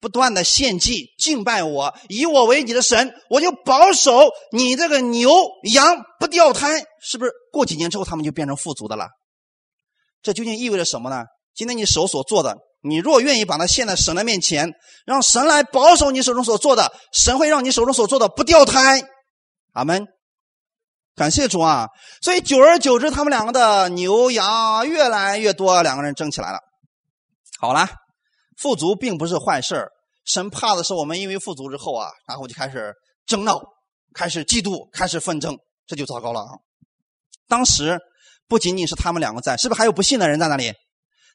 [0.00, 5.32] 不断的献祭、敬拜我，以我为你的神，我就保守你这个牛
[5.72, 6.84] 羊不掉胎。
[7.00, 9.08] 是不是过几年之后他们就变成富足的了？
[10.22, 11.24] 这究竟意味着什么呢？
[11.54, 14.72] 今天你手所做的，你若愿意把它献在神的面前，
[15.06, 19.02] 让神来保守你手中所做的，神会让你手中所做的不掉胎。
[19.72, 20.06] 阿门。”
[21.16, 21.88] 感谢主啊！
[22.22, 26.58] 所以久而久之，他们两个的牛羊越来越多，两个人争起来了。
[27.58, 27.86] 好了，
[28.56, 29.86] 富足并不是坏事
[30.24, 32.94] 神怕的是我们因为富足之后啊，然后就开始
[33.26, 33.60] 争闹，
[34.14, 36.56] 开始嫉妒，开始纷争，这就糟糕了啊！
[37.48, 37.98] 当时
[38.48, 40.72] 不仅仅是他们两个在，是不是还有不信的人在那里？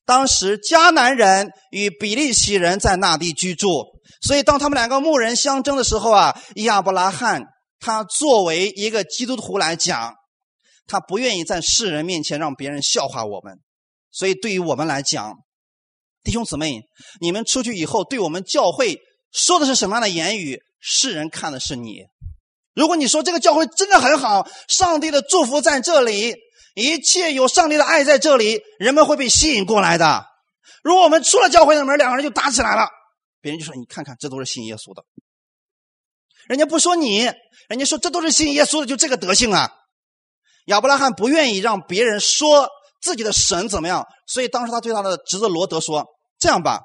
[0.05, 3.85] 当时迦南人与比利洗人在那地居住，
[4.21, 7.43] 所以当他们两个牧人相争的时候啊，亚伯拉罕。
[7.77, 10.15] 他作为一个基督徒来讲，
[10.87, 13.59] 他不愿意在世人面前让别人笑话我们，
[14.11, 15.35] 所以对于我们来讲，
[16.23, 16.81] 弟兄姊妹，
[17.19, 18.97] 你们出去以后，对我们教会
[19.31, 22.05] 说的是什么样的言语，世人看的是你。
[22.73, 26.33] 如果你说这个教会真的很好，上帝的祝福在这里，
[26.75, 30.25] 一切有上帝的爱在这里，人们会被吸引过来的。
[30.83, 32.87] 如果我们出了教会的门，两个人就打起来了，
[33.41, 35.03] 别人就说：“你看看，这都是信耶稣的。”
[36.47, 37.21] 人家不说你，
[37.69, 39.71] 人家说这都是信耶稣的，就这个德性啊。
[40.65, 42.69] 亚伯拉罕不愿意让别人说
[43.01, 46.05] 自己的神怎么样，所以当时他对他的侄子罗德说
[46.37, 46.81] ：“这样吧，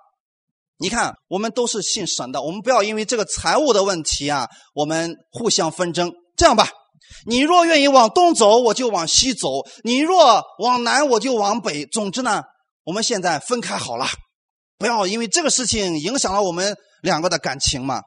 [0.78, 6.12] 你看我们都是信神的，我们不要因为这个财务的问题啊，我们互相纷争。
[6.36, 6.70] 这样吧，
[7.26, 11.86] 你若愿意往东走，我就往西走；你若往南，我就往北。
[11.86, 12.42] 总之呢，
[12.84, 14.06] 我们现在分开好了，
[14.78, 18.02] 不要因为这个事情影响了我们两个的感情嘛。”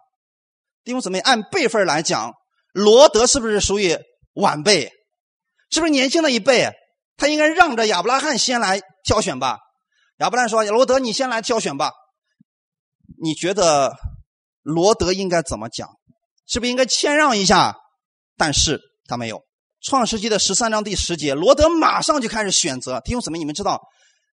[0.83, 2.33] 弟兄姊妹，按辈分来讲，
[2.73, 3.97] 罗德是不是属于
[4.33, 4.91] 晚辈？
[5.69, 6.71] 是不是年轻的一辈？
[7.15, 9.59] 他应该让着亚伯拉罕先来挑选吧？
[10.17, 11.91] 亚伯拉罕说：“罗德，你先来挑选吧。”
[13.21, 13.93] 你觉得
[14.61, 15.87] 罗德应该怎么讲？
[16.45, 17.77] 是不是应该谦让一下？
[18.35, 19.43] 但是他没有，
[19.81, 23.01] 创世纪的十三章第十节，罗德马上就开始选择。
[23.01, 23.81] 弟兄姊妹，你们知道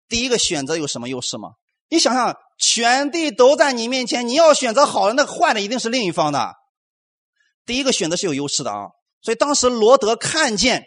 [0.09, 1.49] 第一个选择有什么优势吗？
[1.89, 6.55] 你想想，全地都在你面前，你要选择好的，那坏的一定是另一方的。
[7.66, 8.88] 第一个选择是有优势的啊。
[9.22, 10.84] 所以当时罗德看见，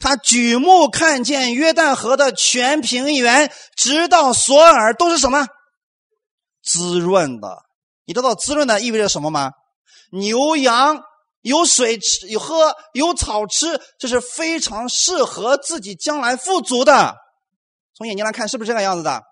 [0.00, 5.46] 他举目看见约旦河的全平原，直到索尔，都是什么？
[6.64, 7.62] 滋润的。
[8.04, 9.52] 你知道滋润的意味着什么吗？
[10.10, 11.02] 牛羊。
[11.42, 17.14] 有水吃，有喝，有草吃，这是非常适合自己将来富足的。
[17.94, 19.22] 从眼睛来看，是不是这个样子的？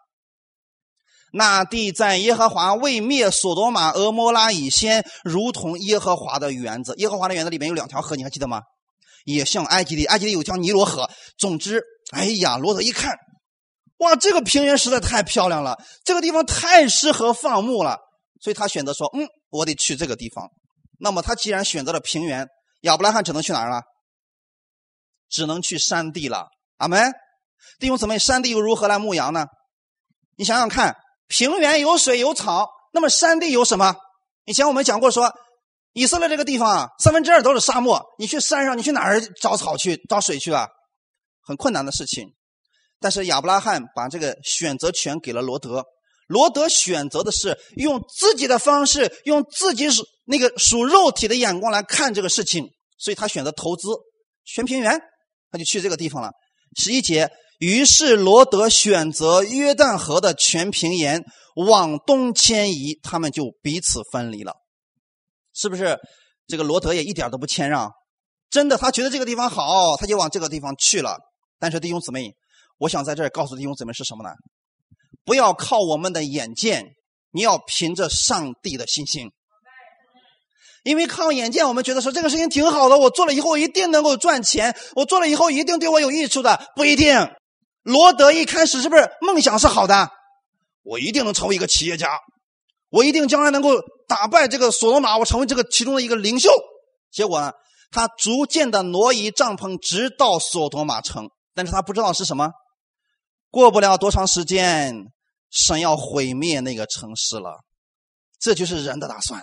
[1.32, 6.94] 那地在耶和华未灭索多玛、俄摩拉以先，如同耶和华的园子。
[6.98, 8.60] 耶和华的园子里面有两条河，你还记得吗？
[9.24, 11.08] 也像埃及的，埃及里有条尼罗河。
[11.38, 11.80] 总之，
[12.10, 13.14] 哎呀，罗德一看，
[13.98, 17.98] 哇，这个平原实在太漂亮了，这个地方太适合放牧了，
[18.40, 20.48] 所以他选择说：“嗯，我得去这个地方。”
[21.00, 22.46] 那么他既然选择了平原，
[22.82, 23.82] 亚伯拉罕只能去哪儿了？
[25.28, 26.48] 只能去山地了。
[26.76, 27.12] 阿门。
[27.78, 29.46] 弟兄姊妹，山地又如何来牧羊呢？
[30.36, 30.96] 你想想看，
[31.26, 33.96] 平原有水有草，那么山地有什么？
[34.44, 35.32] 以前我们讲过，说
[35.92, 38.02] 以色列这个地方啊，三分之二都是沙漠。
[38.18, 40.68] 你去山上，你去哪儿找草去找水去啊？
[41.42, 42.34] 很困难的事情。
[42.98, 45.84] 但是亚伯拉罕把这个选择权给了罗德。
[46.26, 49.88] 罗德选择的是用自己的方式，用自己
[50.30, 53.88] 那个属肉体的眼光来看这个事情，所以他选择投资
[54.44, 54.96] 全平原，
[55.50, 56.30] 他就去这个地方了。
[56.78, 57.28] 十一节，
[57.58, 61.20] 于是罗德选择约旦河的全平原
[61.56, 64.54] 往东迁移，他们就彼此分离了。
[65.52, 65.98] 是不是？
[66.46, 67.90] 这个罗德也一点都不谦让，
[68.50, 71.18] 真的，他觉得这个地方好，他就往这个地方去了。
[71.58, 72.32] 但是弟兄姊妹，
[72.78, 74.30] 我想在这儿告诉弟兄姊妹是什么呢？
[75.24, 76.84] 不要靠我们的眼见，
[77.32, 79.28] 你要凭着上帝的信心。
[80.82, 87.30] 因为靠眼见，我们觉得说这个事情挺好的，我做了以后一定能够赚钱，我做了以后一定对我有益处的，不一定。
[87.82, 90.10] 罗德一开始是不是梦想是好的？
[90.82, 92.18] 我一定能成为一个企业家，
[92.90, 93.74] 我一定将来能够
[94.08, 96.50] 打败这个索罗玛，我成为这个其中的一个领袖。
[97.10, 97.52] 结果呢，
[97.90, 102.50] 他逐渐的挪移帐篷，直到索多玛城，但是他不知道是什么。
[103.50, 104.94] 过不了多长时间，
[105.50, 107.60] 神要毁灭那个城市了，
[108.38, 109.42] 这就是人的打算。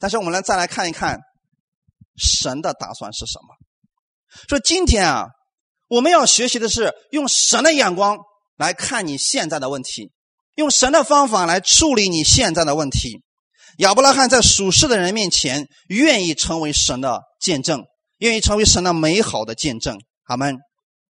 [0.00, 1.20] 但是我们来再来看一看，
[2.16, 3.54] 神的打算是什么？
[4.48, 5.26] 说今天啊，
[5.88, 8.18] 我们要学习的是用神的眼光
[8.56, 10.10] 来看你现在的问题，
[10.56, 13.22] 用神的方法来处理你现在的问题。
[13.78, 17.84] 亚伯拉罕在属世的人面前，愿意成为神的见证，
[18.18, 20.00] 愿意成为神的美好的见证。
[20.24, 20.58] 阿门。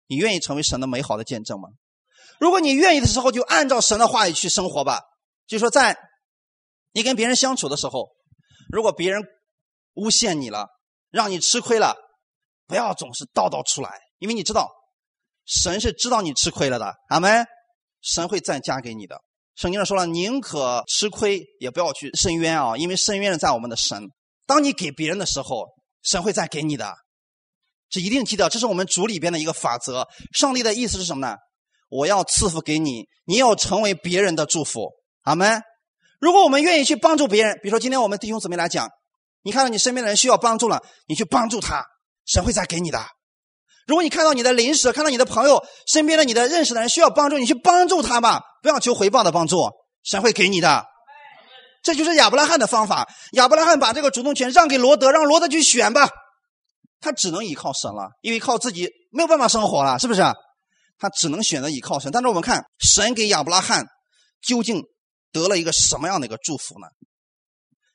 [0.06, 1.68] 你愿意成为神的美好的见证吗？
[2.40, 5.02] 如果你愿意的时候，就按照神的话语去生活吧。
[5.46, 5.96] 就说在
[6.92, 8.08] 你跟别人相处的时候，
[8.72, 9.22] 如果别人
[9.94, 10.68] 诬陷你了，
[11.10, 11.96] 让你吃亏了，
[12.66, 14.70] 不要总是叨叨出来，因为你知道
[15.44, 16.94] 神是知道你吃亏了的。
[17.08, 17.46] 阿门。
[18.02, 19.20] 神会再加给你的。
[19.56, 24.08] 圣经上说了，宁可吃亏，也不要去伸冤啊，因为伸冤的在我们的神。
[24.46, 25.66] 当你给别人的时候，
[26.02, 26.94] 神会再给你的。
[27.90, 30.08] 这一定记得，这是我们主里边的一个法则。
[30.32, 31.36] 上帝的意思是什么呢？
[31.90, 34.88] 我要赐福给你，你要成为别人的祝福，
[35.24, 35.60] 阿门。
[36.20, 38.88] 如果我们愿意去帮助别人，比如说今天我们弟兄姊妹来讲，
[39.42, 41.82] 你看到你身边的人需要帮助了，你去帮助他，
[42.26, 43.02] 神会再给你的。
[43.86, 49.68] 如果你看到你的邻舍，看到你的朋友身边的你的认识的人需要帮助，你去帮助他吧，不要求回报的帮助，
[50.04, 50.84] 神会给你的。
[51.82, 53.08] 这就是亚伯拉罕的方法。
[53.32, 56.10] 亚伯拉罕把这个主动权让给罗德，让罗德去选吧，
[57.00, 60.22] 他只能依靠神了，因为靠自己没有办法生活了，是不是？
[60.98, 63.86] 他只能选择依靠神，但是我们看神给亚伯拉罕
[64.42, 64.82] 究竟
[65.32, 66.86] 得了一个什么样的一个祝福呢？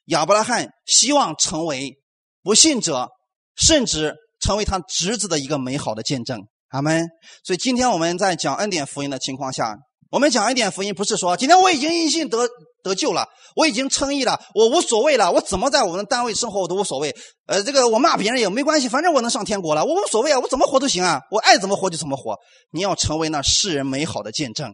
[0.06, 1.98] 亚伯拉罕希望成为
[2.44, 3.10] 不信者，
[3.56, 6.40] 甚至成为他侄子的一个美好的见证。
[6.70, 7.08] 阿门。
[7.44, 9.76] 所以今天我们在讲恩典福音的情况下。
[10.12, 12.48] 我们讲恩典福音，不是说今天我已经因信得
[12.84, 17.14] 得救了，我已经称义了，我无所谓了，我怎么在我们单位生活我都无所谓。
[17.48, 22.38] 呃，这个我骂别人也没关系，反正我能上天国了，我无所谓啊，我怎么活都行啊，我爱怎么活就怎么活。
[22.72, 24.74] 你要成为那世人美好的见证。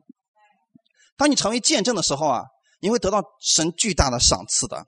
[1.22, 2.42] 当你成为见证的时候啊，
[2.80, 4.88] 你会得到神巨大的赏赐的。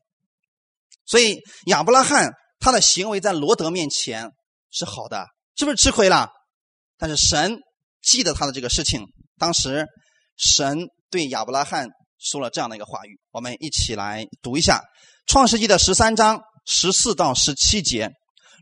[1.05, 4.31] 所以亚伯拉罕他的行为在罗德面前
[4.71, 6.29] 是好的，是不是吃亏了？
[6.97, 7.59] 但是神
[8.01, 9.05] 记得他的这个事情，
[9.37, 9.85] 当时。
[10.35, 14.79] 神对亚伯拉罕说了这样的一个话语，我们一起来读一下
[15.31, 18.09] 《创世纪》的十三章十四到十七节。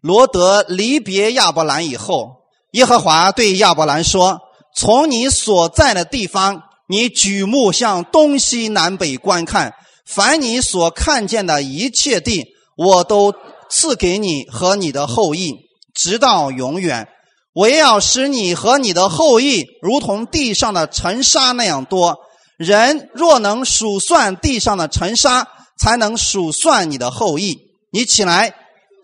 [0.01, 4.37] 罗德离别亚伯兰以后，耶和华对亚伯兰说
[4.75, 6.61] ：“从你所在的地方，
[6.91, 9.73] 你举目向东西南北观看，
[10.05, 13.33] 凡你所看见的一切地，我都
[13.69, 15.55] 赐给你和你的后裔。
[15.95, 17.07] 直到永远。
[17.53, 22.17] 我要使你和你的后裔如同地上的尘沙那样多。
[22.57, 25.47] 人若能数算地上的尘沙，
[25.79, 27.57] 才能数算你的后裔。
[27.93, 28.53] 你起来，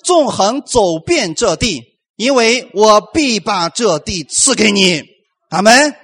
[0.04, 1.82] 纵横走遍这地，
[2.18, 5.04] 因为我必把这地赐给你。
[5.50, 5.96] 阿门。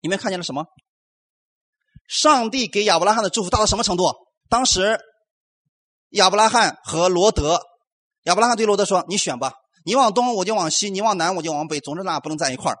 [0.00, 0.64] 你们看见了什么？
[2.08, 4.12] 上帝给亚伯拉罕的祝福大到什么程度？
[4.48, 4.98] 当时
[6.10, 7.60] 亚伯拉罕和罗德，
[8.24, 9.52] 亚伯拉罕对罗德说：“你选吧，
[9.84, 12.78] 你往东我就往西，你往南我就往北，总之咱俩不能在一块儿。”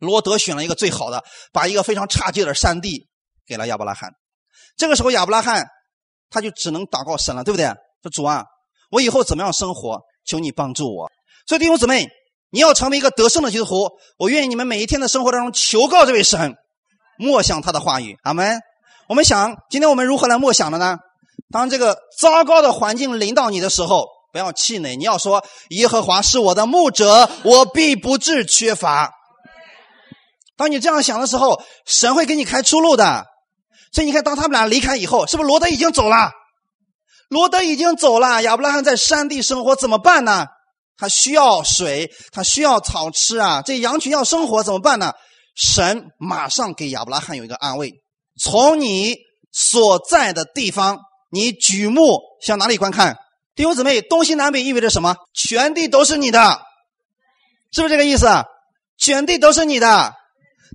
[0.00, 1.22] 罗德选了一个最好的，
[1.52, 3.08] 把一个非常差劲的山地
[3.46, 4.10] 给了亚伯拉罕。
[4.76, 5.68] 这个时候，亚伯拉罕
[6.30, 7.66] 他就只能祷告神了，对不对？
[8.02, 8.44] 说主啊，
[8.90, 10.00] 我以后怎么样生活？
[10.26, 11.10] 求你帮助我。
[11.46, 12.08] 所以弟兄姊妹，
[12.50, 16.56] 你要成为一个得胜的基督徒，我愿意你们每一天的生活当中求告这位神，
[17.18, 18.16] 默想他的话语。
[18.22, 18.60] 阿门。
[19.08, 20.98] 我们想，今天我们如何来默想的呢？
[21.52, 29.12] 当这个糟糕的环境临到你的时候，不要气馁，你要说：耶和华是我的牧者，我必不致缺乏。
[30.56, 33.26] 当你这样想的时候，神会给你开出路的。
[33.92, 36.32] 所以你看，当他们俩离开以后，是不是罗德已经走了？
[37.28, 40.46] 罗德已经走了，亚伯拉罕在山地生活怎么办呢？
[40.96, 43.62] 他需要水，他需要草吃啊！
[43.62, 45.12] 这羊群要生活怎么办呢？
[45.54, 47.92] 神马上给亚伯拉罕有一个安慰：
[48.40, 49.16] 从你
[49.52, 50.98] 所在的地方，
[51.30, 53.16] 你举目向哪里观看？
[53.54, 55.16] 弟兄姊妹，东西南北意味着什么？
[55.32, 56.60] 全地都是你的，
[57.72, 58.26] 是不是这个意思？
[58.98, 60.14] 全地都是你的。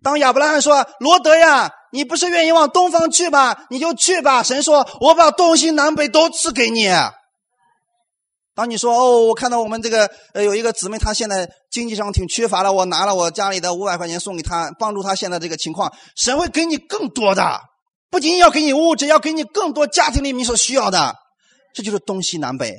[0.01, 3.65] 当亚伯拉罕说：“罗德呀，你不是愿意往东方去吧？
[3.69, 6.87] 你就去吧。”神说：“我把东西南北都赐给你。”
[8.55, 17.59] 当你说：“哦，我看到我们这个呃有一个姊妹，她现在经济上挺缺乏的，我拿了我家里的五百块钱送给他，帮助他现在这个情况。”神会给你更多的，
[18.09, 21.15] 不仅要给你物质，要给你更多家庭里面所需要的。
[21.73, 22.73] 这就是东西南北，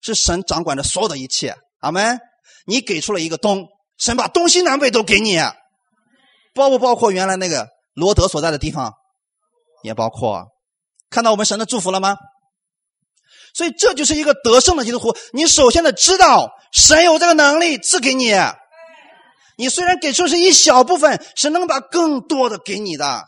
[0.00, 1.56] 是神掌管着所有的一切。
[1.80, 2.18] 阿门。
[2.66, 3.66] 你给出了一个东，
[3.98, 5.38] 神把东西南北都给你。
[6.54, 8.94] 包不包括原来那个罗德所在的地方？
[9.82, 10.46] 也包括。
[11.10, 12.16] 看到我们神的祝福了吗？
[13.54, 15.16] 所以这就是一个得胜的基督徒。
[15.32, 18.34] 你首先得知道，神有这个能力赐给你。
[19.56, 23.22] 你虽然给出是一小部分，神能把更多的给你的。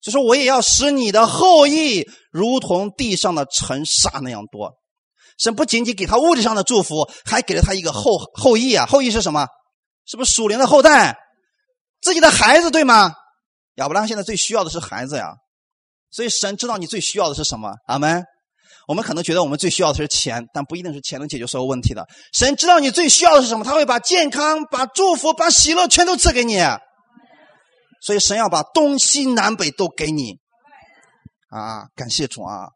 [0.00, 4.72] 就说我也要使你的后裔如同地上的尘沙那样多。
[5.38, 8.86] 神不仅仅给他物质上的祝福，还给了他一个后后裔啊！
[8.86, 9.46] 后裔是什么？
[10.06, 11.18] 是不是属灵的后代？
[12.00, 13.12] 自己的孩子对吗？
[13.76, 15.34] 亚伯拉罕现在最需要的是孩子呀，
[16.10, 17.74] 所以神知道你最需要的是什么。
[17.86, 18.24] 阿门。
[18.88, 22.06] 我们可能觉得我们最需要的是钱，但不一定是钱能解决所有问题的。
[22.32, 26.58] 神知道你最需要的是什么，他会把健康、把祝福、把喜乐全都赐给你。
[28.00, 30.38] 所以神要把东西南北都给你。
[31.50, 32.68] 啊，感谢主啊！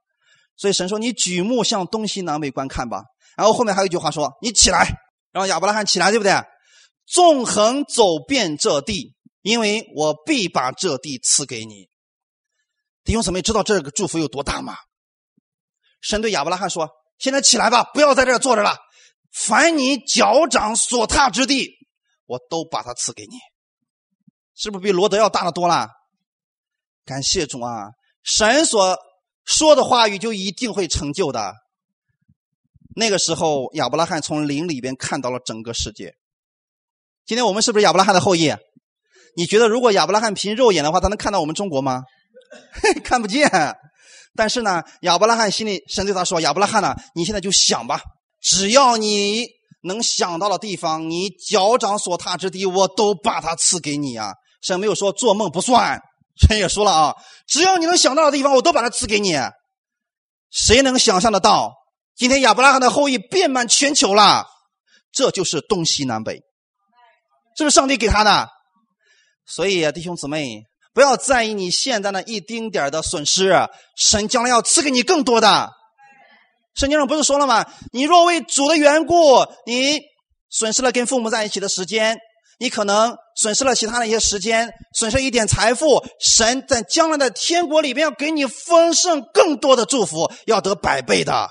[0.57, 3.03] 所以神说：“你举目向东西南北观看吧。”
[3.37, 4.87] 然后后面还有一句话说：“你起来，
[5.33, 6.33] 让亚伯拉罕起来，对不对？
[7.07, 11.89] 纵横走遍这地。”因为我必把这地赐给你，
[13.05, 14.75] 弟兄姊妹，知道这个祝福有多大吗？
[16.01, 16.89] 神对亚伯拉罕说
[17.19, 18.77] ：“现在起来吧，不要在这坐着了。
[19.33, 21.71] 凡你脚掌所踏之地，
[22.27, 23.37] 我都把它赐给你。”
[24.55, 25.89] 是不是比罗德要大的多了？
[27.05, 27.91] 感谢主啊！
[28.23, 28.99] 神所
[29.45, 31.55] 说的话语就一定会成就的。
[32.97, 36.15] 那个时候，亚伯拉罕从林里边看到了整个世界。
[37.27, 38.55] 今天我们是不是亚伯拉罕的后裔？
[39.37, 42.03] 你觉得如果亚伯拉罕凭肉眼的话，他能看到我们中国吗？
[43.05, 43.49] 看不见。
[44.37, 48.01] 但是呢，亚伯拉罕心里，神对他说：“亚伯拉罕呢，你现在就想吧，
[48.41, 49.47] 只要你
[49.82, 54.32] 能想到的地方，你脚掌所踏之地，我都把它赐给你啊。”
[54.62, 56.01] 神没有说做梦不算，
[56.49, 57.14] 神也说了啊，
[57.47, 59.37] 只要你能想到的地方，我都把它赐给你。
[60.51, 61.72] 谁能想象得到？
[62.16, 64.47] 今天亚伯拉罕的后裔遍满全球了，
[65.12, 66.41] 这就是东西南北，
[67.57, 68.49] 这是上帝给他的。
[69.47, 70.64] 所以，弟兄姊妹，
[70.97, 73.53] 不要在意你现在的一丁点的损失，
[73.99, 75.71] 神将来要赐给你更多的。
[76.75, 77.67] 圣经上不是说了吗？
[77.93, 80.01] 你若为主的缘故，你
[80.49, 82.17] 损失了跟父母在一起的时间，
[82.59, 91.47] 你可能损失了其他的一些时间，损失一点财富，神在将来的天国里边要给你丰盛更多的祝福，要得百倍的。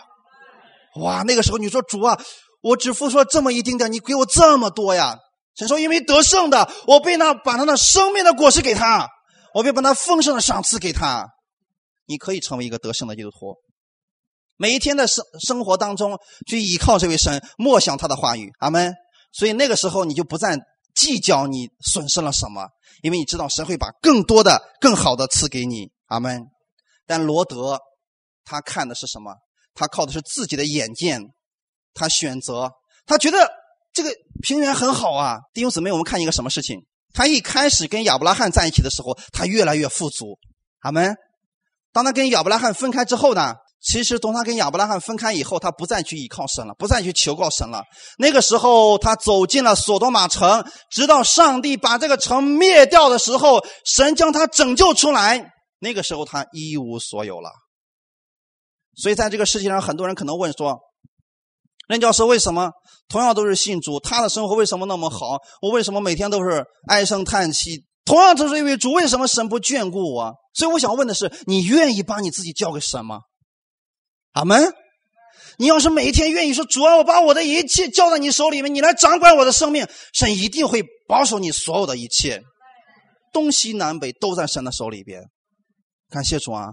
[1.02, 2.20] 哇，那个时候你说主啊，
[2.64, 5.20] 我只付出了这么一丁点，你给我这么多呀？
[5.56, 9.08] 神说：“因为得胜的，我被那把他的生命的果实给他，
[9.56, 11.26] 我被把他丰盛的赏赐给他。
[12.08, 13.56] 你可以成为一个得胜的基督徒，
[14.58, 18.52] 每一天的生生活当中去依靠这位神，默想他的话语。
[18.60, 18.94] 阿门。
[19.32, 20.60] 所以那个时候你就不再
[20.94, 22.68] 计较你损失了什么，
[23.02, 25.90] 因为你知道神会把更多的、更好的赐给你。
[26.08, 26.46] 阿门。
[27.08, 27.80] 但罗德
[28.44, 29.34] 他看的是什么？
[29.74, 31.22] 他靠的是自己的眼见，
[31.94, 32.72] 他选择，
[33.06, 33.50] 他觉得
[33.94, 35.40] 这个平原很好啊。
[35.54, 36.86] 弟兄姊妹，我们看一个什么事情？
[37.16, 40.38] 他一开始跟亚伯拉罕在一起的时候，他越来越富足。
[40.82, 41.16] 阿门。
[41.92, 43.56] 当他跟亚伯拉罕分开之后呢？
[43.82, 47.84] 其实从他跟亚伯拉罕分开以后，他不再去依靠神了，不再去求告神了。
[48.18, 55.52] 那个时候，他走进了索多玛城，直到上帝把这个城灭掉的时候，神将他拯救出来。
[55.78, 57.52] 那个时候，他一无所有了。
[58.96, 60.80] 所以，在这个世界上，很多人可能问说
[61.88, 62.72] ：“任教师，为什么
[63.08, 65.38] 同样都是信主，他的生活为什么那么好？
[65.62, 67.86] 我为什么每天都是唉声叹气？
[68.06, 73.20] 同样都是因为主，为什么神不眷顾我？”所以，我想问的是：你愿意把你自己交给神吗？
[74.34, 74.74] 阿门！
[75.58, 82.42] 你要是每一天愿意说主啊，我把我的一切交在你手里面，你来掌管我的生命，神一定会保守你所有的一切，
[83.32, 85.24] 东西南北都在神的手里边。
[86.10, 86.70] 感谢主啊！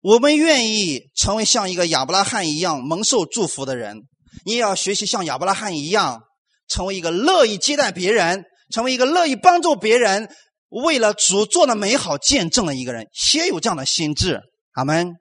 [0.00, 4.02] 我们愿意成为像一个亚伯拉罕一样蒙受祝福的人，
[4.44, 6.22] 你也要学习像亚伯拉罕一样，
[6.68, 10.28] 成为一个乐意接待别人，成为一个乐意帮助别人，
[10.68, 14.40] 为了主做的美好见证的一个人，先有这样的心智。
[14.72, 15.14] 阿门。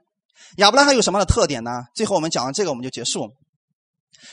[0.57, 1.71] 亚伯拉罕有什么样的特点呢？
[1.93, 3.29] 最后我们讲完这个，我们就结束。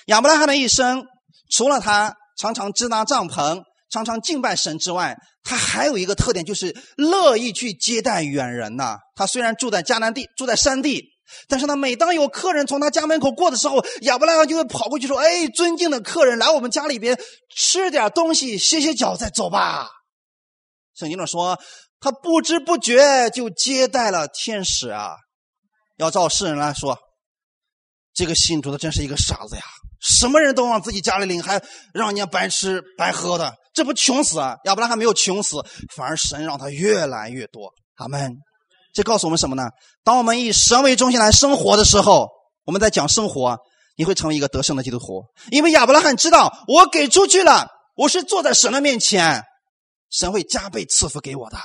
[0.07, 1.05] 亚伯拉罕的一生，
[1.51, 8.99] 除了他常常支搭帐篷、常常敬拜神之外，他还有一个特点，就是乐意去接待远人呐。
[9.16, 11.05] 他虽然住在迦南地，住在山地，
[11.49, 17.18] 但是呢，每当有客人从他家门口过的时候，亚伯拉罕就会跑过去说：“哎，尊敬的客人，来我们家里边
[17.55, 19.89] 吃点东西，歇歇脚再走吧。”
[20.95, 21.59] 圣经上说，
[22.01, 25.16] 他不知不觉就接待了天使啊。
[25.97, 26.99] 要照世人来说，
[28.12, 29.62] 这个信主的真是一个傻子呀！
[30.01, 31.62] 什么人都往自己家里领，还
[31.95, 34.57] 让人家白吃白喝的，这不穷死啊？
[34.64, 35.57] 亚伯拉罕没有穷死，
[35.97, 37.72] 反而神让他越来越多。
[37.97, 38.37] 阿门。
[38.95, 39.64] 这告诉我们什么呢？
[40.05, 42.30] 当我们以神为中心来生活的时候，
[42.64, 43.59] 我们在讲生活，
[43.97, 45.24] 你会成为一个得胜的基督徒。
[45.51, 49.42] 因为亚伯拉罕知道，我给出去了，我是坐在神的面前，
[50.11, 51.59] 神会加倍赐福给我的。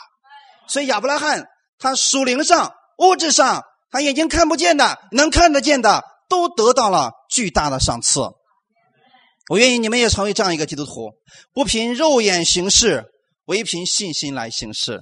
[0.67, 1.45] 所以亚伯拉罕
[1.77, 3.63] 他属灵上、物质上。
[3.91, 8.19] 他眼睛看不见的，能看得见的，都得到了巨大的赏赐。
[9.49, 11.09] 我愿意你们也成为这样一个基督徒，
[11.53, 13.05] 不凭肉眼行事，
[13.45, 15.01] 唯凭信心来行事。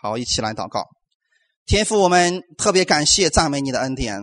[0.00, 0.84] 好，一起来祷告。
[1.68, 4.22] 天父，我们特别感谢赞美你的恩典。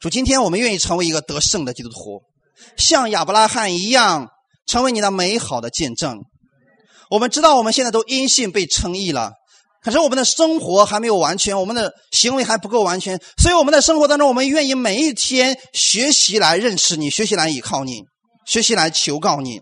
[0.00, 2.22] 主，今天我们愿意成为一个得胜的基督徒，
[2.78, 4.28] 像亚伯拉罕一样，
[4.66, 6.16] 成为你的美好的见证。
[7.10, 9.32] 我们知道，我们现在都因信被称义了。
[9.82, 18.02] 可是我们的生活还没有完全，我们的行为还不够完全，所以我们的生活当中，我们愿意每一天学习来认识你，学习来依靠你，
[18.46, 19.60] 学习来求告你。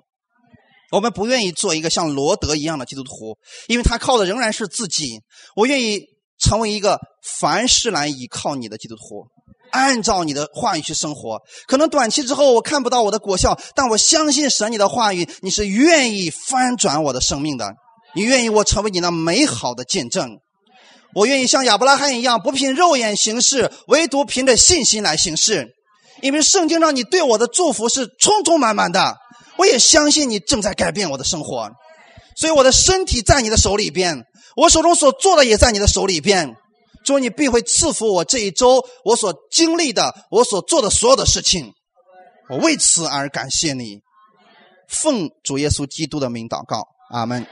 [0.92, 3.36] 我们不愿意做一个像罗德一样的基督徒，
[3.66, 5.18] 因为他靠的仍然是自己。
[5.56, 6.00] 我愿意
[6.42, 9.26] 成为一个凡事来依靠你的基督徒，
[9.70, 11.40] 按照你的话语去生活。
[11.68, 17.72] 可能短期之后我看不到我的果效，但我相信神你的话语，你是愿意翻转我的生命的。
[18.14, 20.38] 你愿意我成为你那美好的见证？
[21.14, 25.68] 我愿意像亚伯拉罕一样，不凭肉眼行事，唯独凭着信心来行事。
[26.20, 29.16] 因为圣经让你对我的祝福是充充满满的，
[29.58, 31.70] 我也相信你正在改变我的生活。
[32.36, 34.24] 所以我的身体在你的手里边，
[34.56, 36.56] 我手中所做的也在你的手里边。
[37.04, 41.72] 主，你必会赐福我这一周我所经历的，我所做的所有的事情。
[42.48, 44.00] 我为此而感谢你，
[44.88, 47.44] 奉主耶稣基督的名祷告，阿门。